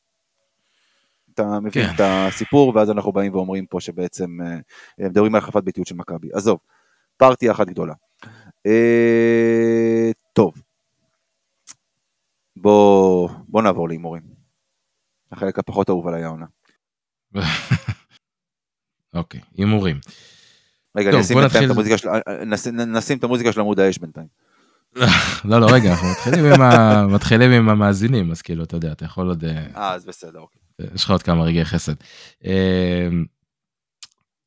[1.34, 1.94] אתה מבין כן.
[1.96, 4.38] את הסיפור, ואז אנחנו באים ואומרים פה שבעצם
[5.00, 6.30] מדברים על החלפת ביתיות של מכבי.
[6.34, 6.60] עזוב,
[7.18, 7.94] פארטי אחת גדולה.
[10.34, 10.54] טוב,
[12.56, 14.22] בוא, בוא נעבור להימורים.
[15.32, 16.46] החלק הפחות אהוב עליי העונה.
[19.14, 20.00] אוקיי, הימורים.
[20.98, 21.66] רגע, טוב, נשים, נתחיל...
[21.66, 22.10] את המוזיקה של...
[22.46, 24.28] נשים, נשים את המוזיקה של עמוד האש בינתיים.
[25.50, 27.08] לא, לא, רגע, אנחנו מתחילים עם, ה...
[27.08, 29.46] מתחילים עם המאזינים, אז כאילו, אתה יודע, אתה יכול עוד...
[29.46, 30.62] אה, אה, אז בסדר, אוקיי.
[30.96, 31.94] יש לך עוד כמה רגעי חסד.
[32.44, 33.26] אמ,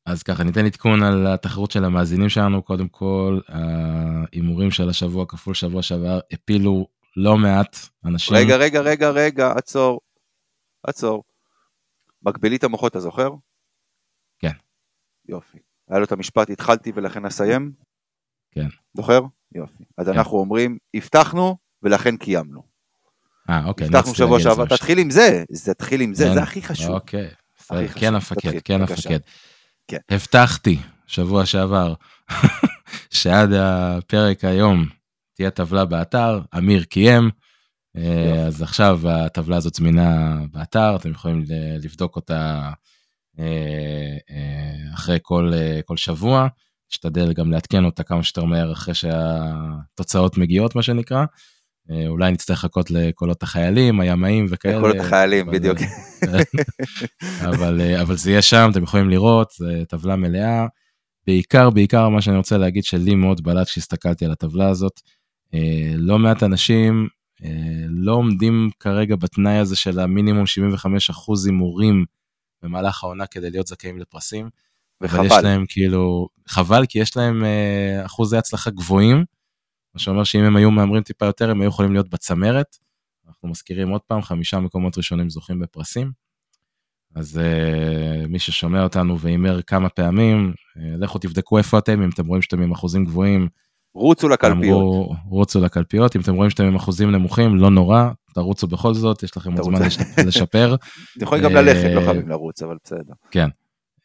[0.05, 2.61] אז ככה, ניתן עדכון על התחרות של המאזינים שלנו.
[2.61, 6.87] קודם כל, ההימורים של השבוע כפול שבוע שעבר הפילו
[7.17, 8.37] לא מעט אנשים.
[8.37, 9.99] רגע, רגע, רגע, רגע, עצור.
[10.83, 11.23] עצור.
[12.23, 13.29] מקבילית המוחות, אתה זוכר?
[15.29, 15.57] יופי.
[15.89, 17.71] היה לו את המשפט, התחלתי ולכן אסיים?
[18.51, 18.67] כן.
[18.93, 19.21] זוכר?
[19.55, 19.83] יופי.
[19.97, 20.13] אז כן.
[20.13, 22.63] אנחנו אומרים, הבטחנו ולכן קיימנו.
[23.49, 23.87] אה, אוקיי.
[23.87, 26.33] הבטחנו שבוע שעבר, תתחיל עם זה, זה תתחיל עם זה, כן.
[26.33, 26.89] זה הכי חשוב.
[26.89, 27.29] אוקיי.
[27.95, 29.19] כן המפקד, כן המפקד.
[29.87, 29.97] כן.
[30.09, 31.93] הבטחתי שבוע שעבר
[33.09, 34.85] שעד הפרק היום
[35.33, 37.29] תהיה טבלה באתר, אמיר קיים.
[37.97, 41.43] אה, אז עכשיו הטבלה הזאת זמינה באתר, אתם יכולים
[41.83, 42.73] לבדוק אותה אה, אה,
[44.93, 45.51] אחרי כל,
[45.85, 46.47] כל שבוע.
[46.91, 51.25] נשתדל גם לעדכן אותה כמה שיותר מהר אחרי שהתוצאות מגיעות, מה שנקרא.
[52.07, 54.77] אולי נצטרך לחכות לקולות החיילים, הימאים וכאלה.
[54.77, 55.77] לקולות החיילים, אבל, בדיוק.
[57.49, 60.65] אבל, אבל זה יהיה שם, אתם יכולים לראות, זו טבלה מלאה.
[61.27, 65.01] בעיקר, בעיקר מה שאני רוצה להגיד שלי מאוד בלט כשהסתכלתי על הטבלה הזאת,
[65.97, 67.07] לא מעט אנשים
[67.43, 72.05] אה, לא עומדים כרגע בתנאי הזה של המינימום 75 אחוז הימורים
[72.61, 74.49] במהלך העונה כדי להיות זכאים לפרסים.
[75.01, 75.25] וחבל.
[75.25, 79.25] יש להם כאילו, חבל כי יש להם אה, אחוזי הצלחה גבוהים,
[79.93, 82.77] מה שאומר שאם הם היו מהמרים טיפה יותר הם היו יכולים להיות בצמרת.
[83.27, 86.11] אנחנו מזכירים עוד פעם, חמישה מקומות ראשונים זוכים בפרסים.
[87.15, 92.27] אז uh, מי ששומע אותנו והימר כמה פעמים, uh, לכו תבדקו איפה אתם, אם אתם
[92.27, 93.47] רואים שאתם עם אחוזים גבוהים,
[93.97, 94.81] רוצו לקלפיות.
[94.81, 99.23] אמרו, רוצו לקלפיות, אם אתם רואים שאתם עם אחוזים נמוכים, לא נורא, תרוצו בכל זאת,
[99.23, 99.79] יש לכם עוד זמן
[100.27, 100.75] לשפר.
[101.17, 103.13] אתם יכולים גם ללכת, לא אה, חייבים לרוץ, אבל בסדר.
[103.31, 103.49] כן.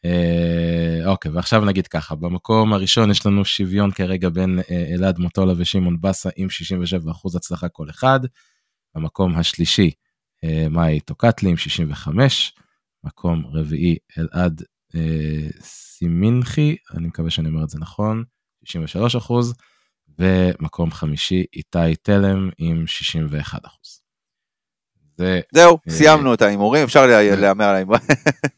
[0.05, 5.53] אה, אוקיי, ועכשיו נגיד ככה, במקום הראשון יש לנו שוויון כרגע בין אה, אלעד מוטולה
[5.57, 8.19] ושמעון באסה עם 67 אחוז הצלחה כל אחד.
[8.95, 9.91] במקום השלישי,
[10.69, 12.53] מאי טוקטלי עם 65.
[13.03, 14.61] מקום רביעי, אלעד
[15.61, 18.23] סימנחי, אני מקווה שאני אומר את זה נכון,
[18.63, 19.53] 63 אחוז.
[20.19, 24.03] ומקום חמישי איתי תלם עם 61 אחוז.
[25.17, 27.39] זה, זהו, אה, סיימנו את ההימורים, אפשר כן.
[27.39, 28.01] להמר על ההימורים.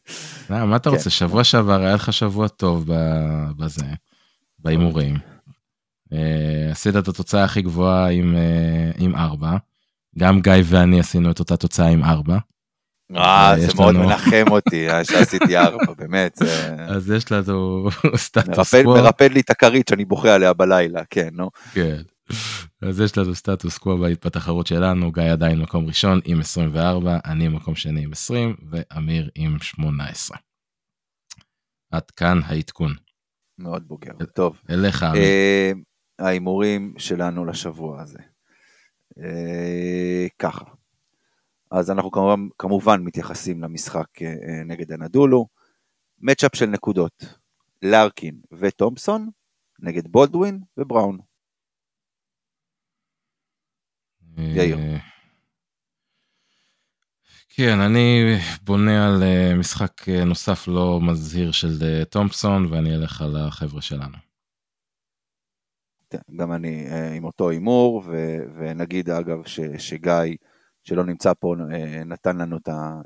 [0.50, 1.10] אה, מה אתה רוצה, כן.
[1.10, 2.90] שבוע שעבר היה לך שבוע טוב
[3.56, 3.86] בזה,
[4.58, 5.16] בהימורים.
[6.12, 8.08] אה, עשית את התוצאה הכי גבוהה
[8.98, 9.56] עם 4,
[10.18, 12.38] גם גיא ואני עשינו את אותה תוצאה עם 4.
[13.14, 16.42] אה, זה מאוד מנחם אותי, אה, שעשיתי ארבע, באמת.
[16.78, 18.94] אז יש לנו סטטוס קוו.
[18.94, 21.50] מרפד לי את הכרית שאני בוכה עליה בלילה, כן, נו.
[21.72, 22.02] כן.
[22.82, 27.74] אז יש לנו סטטוס קוו בתחרות שלנו, גיא עדיין מקום ראשון עם 24, אני מקום
[27.74, 30.38] שני עם 20, ואמיר עם 18.
[31.92, 32.94] עד כאן העדכון.
[33.58, 34.60] מאוד בוגר, טוב.
[34.70, 35.22] אליך, אמיר.
[35.22, 35.72] אה,
[36.18, 38.18] ההימורים שלנו לשבוע הזה.
[40.38, 40.64] ככה.
[41.70, 45.46] אז אנחנו כמובן, כמובן מתייחסים למשחק אה, אה, נגד הנדולו.
[46.18, 47.24] מצ'אפ של נקודות,
[47.82, 49.30] לארקין ותומפסון
[49.78, 51.18] נגד בולדווין ובראון.
[54.38, 54.78] יאיר.
[54.78, 54.98] אה,
[57.48, 59.22] כן, אני בונה על
[59.58, 64.16] משחק נוסף לא מזהיר של תומפסון, ואני אלך על החבר'ה שלנו.
[66.10, 66.86] כן, גם אני
[67.16, 68.02] עם אותו הימור,
[68.58, 70.36] ונגיד אגב ש, שגיא
[70.86, 72.58] שלא נמצא פה, אה, נתן לנו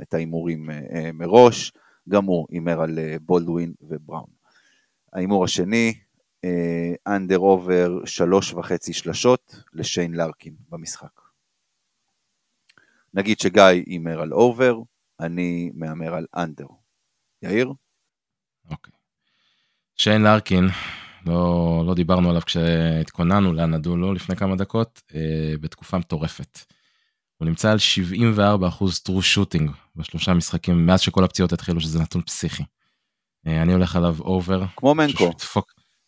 [0.02, 1.72] את ההימורים אה, אה, מראש,
[2.08, 4.30] גם הוא הימר על בולדווין ובראון.
[5.12, 5.94] ההימור השני,
[7.06, 11.20] under over שלוש וחצי שלשות לשיין לארקין במשחק.
[13.14, 14.78] נגיד שגיא הימר על over,
[15.20, 16.66] אני מהמר על under.
[17.42, 17.72] יאיר?
[18.70, 18.92] אוקיי.
[19.96, 20.64] שיין לארקין,
[21.26, 25.02] לא, לא דיברנו עליו כשהתכוננו לאנדולו לפני כמה דקות,
[25.60, 26.58] בתקופה מטורפת.
[27.40, 32.22] הוא נמצא על 74 אחוז true shooting בשלושה משחקים מאז שכל הפציעות התחילו שזה נתון
[32.22, 32.62] פסיכי.
[33.46, 34.64] אה, אני הולך עליו over.
[34.76, 35.30] כמו מנקו.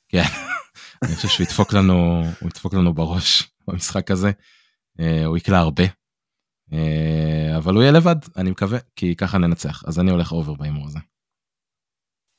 [0.09, 0.23] כן,
[1.05, 4.31] אני חושב שהוא ידפוק לנו, הוא ידפוק לנו בראש במשחק הזה.
[5.27, 5.85] הוא יקלע הרבה.
[7.57, 9.83] אבל הוא יהיה לבד, אני מקווה, כי ככה ננצח.
[9.87, 10.99] אז אני הולך over בהימור הזה.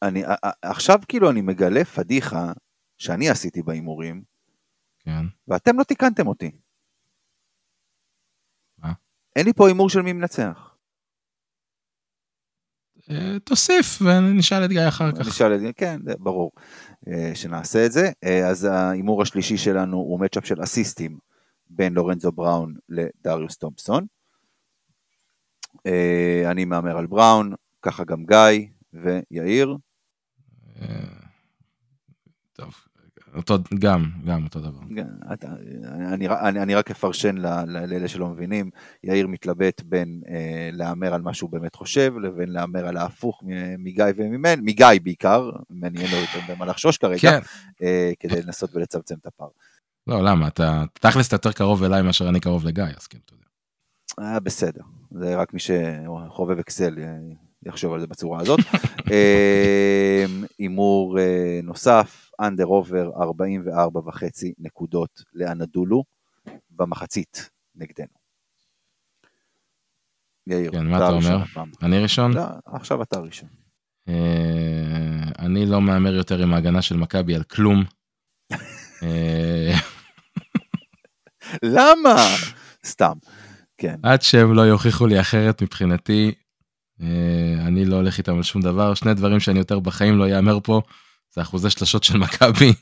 [0.02, 0.24] אני,
[0.62, 2.52] עכשיו כאילו אני מגלה פדיחה
[2.98, 4.24] שאני עשיתי בהימורים,
[5.00, 5.26] כן.
[5.48, 6.52] ואתם לא תיקנתם אותי.
[9.36, 10.74] אין לי פה הימור של מי מנצח.
[13.10, 15.28] אה, תוסיף ונשאל את גיא אחר כך.
[15.28, 16.52] נשאל את גיא, כן, ברור
[17.08, 18.12] אה, שנעשה את זה.
[18.24, 21.18] אה, אז ההימור השלישי שלנו הוא מצ'אפ של אסיסטים
[21.70, 24.06] בין לורנזו בראון לדריוס תומפסון.
[26.46, 29.78] אני מהמר על בראון, ככה גם גיא ויאיר.
[32.54, 32.76] טוב,
[33.36, 34.80] אותו, גם, גם אותו דבר.
[35.34, 35.48] אתה,
[35.88, 37.36] אני, אני, אני רק אפרשן
[37.68, 38.70] לאלה שלא מבינים,
[39.04, 43.44] יאיר מתלבט בין אה, להמר על מה שהוא באמת חושב, לבין להמר על ההפוך
[43.78, 47.40] מגיא וממני, מגיא בעיקר, ממני אין לו יותר במה לחשוש כרגע, כן.
[47.82, 49.50] אה, כדי לנסות ולצמצם את הפער.
[50.08, 50.48] לא, למה?
[50.48, 53.46] אתה, תכלס אתה יותר קרוב אליי מאשר אני קרוב לגיא, אז כן, אתה יודע.
[54.20, 54.82] אה, בסדר,
[55.12, 57.18] זה רק מי שחובב אקסל אה,
[57.66, 58.60] יחשוב על זה בצורה הזאת.
[59.12, 60.26] אה,
[60.60, 66.04] הימור אה, נוסף, אנדר עובר 44 וחצי נקודות לאנדולו
[66.70, 68.24] במחצית נגדנו.
[70.48, 71.38] יאיר, כן, מה אתה אומר?
[71.84, 72.34] אני ראשון?
[72.34, 73.50] לא, עכשיו אתה ראשון.
[74.08, 77.84] אה, אני לא מהמר יותר עם ההגנה של מכבי על כלום.
[81.64, 82.16] למה?
[82.86, 83.14] סתם,
[83.78, 83.96] כן.
[84.04, 86.32] עד שהם לא יוכיחו לי אחרת מבחינתי,
[87.60, 88.94] אני לא הולך איתם על שום דבר.
[88.94, 90.82] שני דברים שאני יותר בחיים לא יאמר פה,
[91.36, 92.74] זה אחוזי שלשות של מכבי,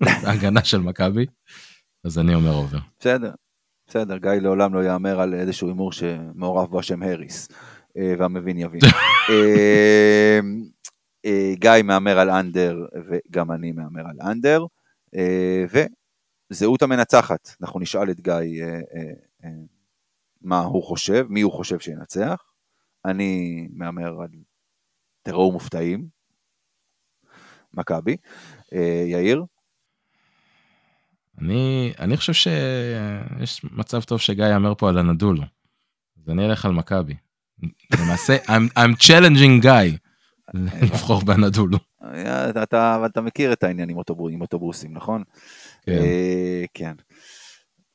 [0.26, 1.26] ההגנה של מכבי,
[2.04, 2.78] אז אני אומר עובר.
[3.00, 3.32] בסדר,
[3.88, 7.48] בסדר, גיא לעולם לא יאמר על איזשהו הימור שמעורב בו השם האריס,
[7.96, 8.80] אה, והמבין יבין.
[9.30, 10.40] אה,
[11.24, 14.64] אה, גיא מהמר על אנדר, וגם אני מהמר על אנדר,
[16.50, 18.64] וזהות המנצחת, אנחנו נשאל את גיא
[20.42, 22.47] מה הוא חושב, מי הוא חושב שינצח.
[23.04, 24.28] אני מהמר על
[25.22, 26.08] תראו מופתעים,
[27.74, 28.16] מכבי.
[28.72, 29.44] אה, יאיר?
[31.40, 35.42] אני, אני חושב שיש מצב טוב שגיא יאמר פה על הנדולו.
[36.22, 37.14] אז אני אלך על מכבי.
[38.00, 39.98] למעשה, I'm, I'm challenging guy
[40.82, 41.78] לבחור בנדולו.
[42.50, 45.22] אתה, אתה, אתה מכיר את העניין עם, אוטובוס, עם אוטובוסים, נכון?
[45.82, 45.92] כן.
[45.92, 46.94] אה, כן.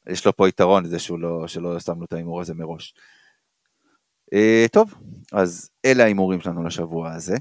[0.10, 2.94] יש לו פה יתרון, זה שהוא לא, שלא שמנו את ההימור הזה מראש.
[4.34, 4.94] אה, טוב,
[5.32, 7.36] אז אלה ההימורים שלנו לשבוע הזה.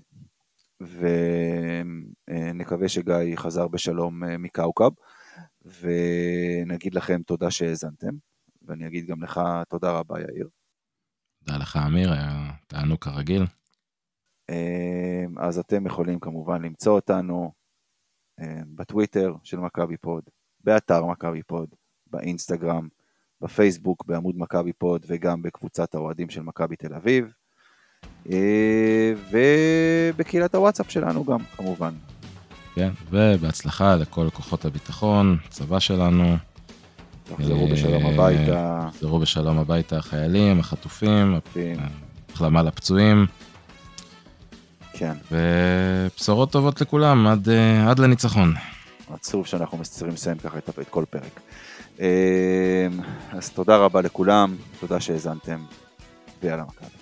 [2.29, 4.91] ונקווה שגיא חזר בשלום אה, מקאוקב,
[5.81, 8.15] ונגיד לכם תודה שהאזנתם,
[8.63, 10.49] ואני אגיד גם לך תודה רבה יאיר.
[11.45, 13.43] תודה לך אמיר, היה תענוג כרגיל.
[14.51, 17.53] אה, אז אתם יכולים כמובן למצוא אותנו
[18.75, 20.25] בטוויטר של מכבי פוד,
[20.61, 21.75] באתר מכבי פוד,
[22.07, 22.89] באינסטגרם,
[23.43, 27.33] בפייסבוק, בעמוד מכבי פוד וגם בקבוצת האוהדים של מכבי תל אביב.
[28.31, 31.95] אה, ובקהילת הוואטסאפ שלנו גם, כמובן.
[32.75, 36.37] כן, ובהצלחה לכל כוחות הביטחון, צבא שלנו.
[37.25, 38.89] תחזרו בשלום הביתה.
[38.93, 41.39] תחזרו בשלום הביתה, החיילים, החטופים,
[42.33, 43.27] החלמה לפצועים.
[44.93, 45.13] כן.
[45.33, 48.55] ובשורות טובות לכולם עד, אה, עד לניצחון.
[49.11, 49.79] עצוב שאנחנו
[50.09, 51.41] לסיים ככה את כל פרק.
[52.03, 52.87] אה,
[53.33, 55.65] אז תודה רבה לכולם, תודה שהאזנתם,
[56.43, 57.02] ויאללה מכבי.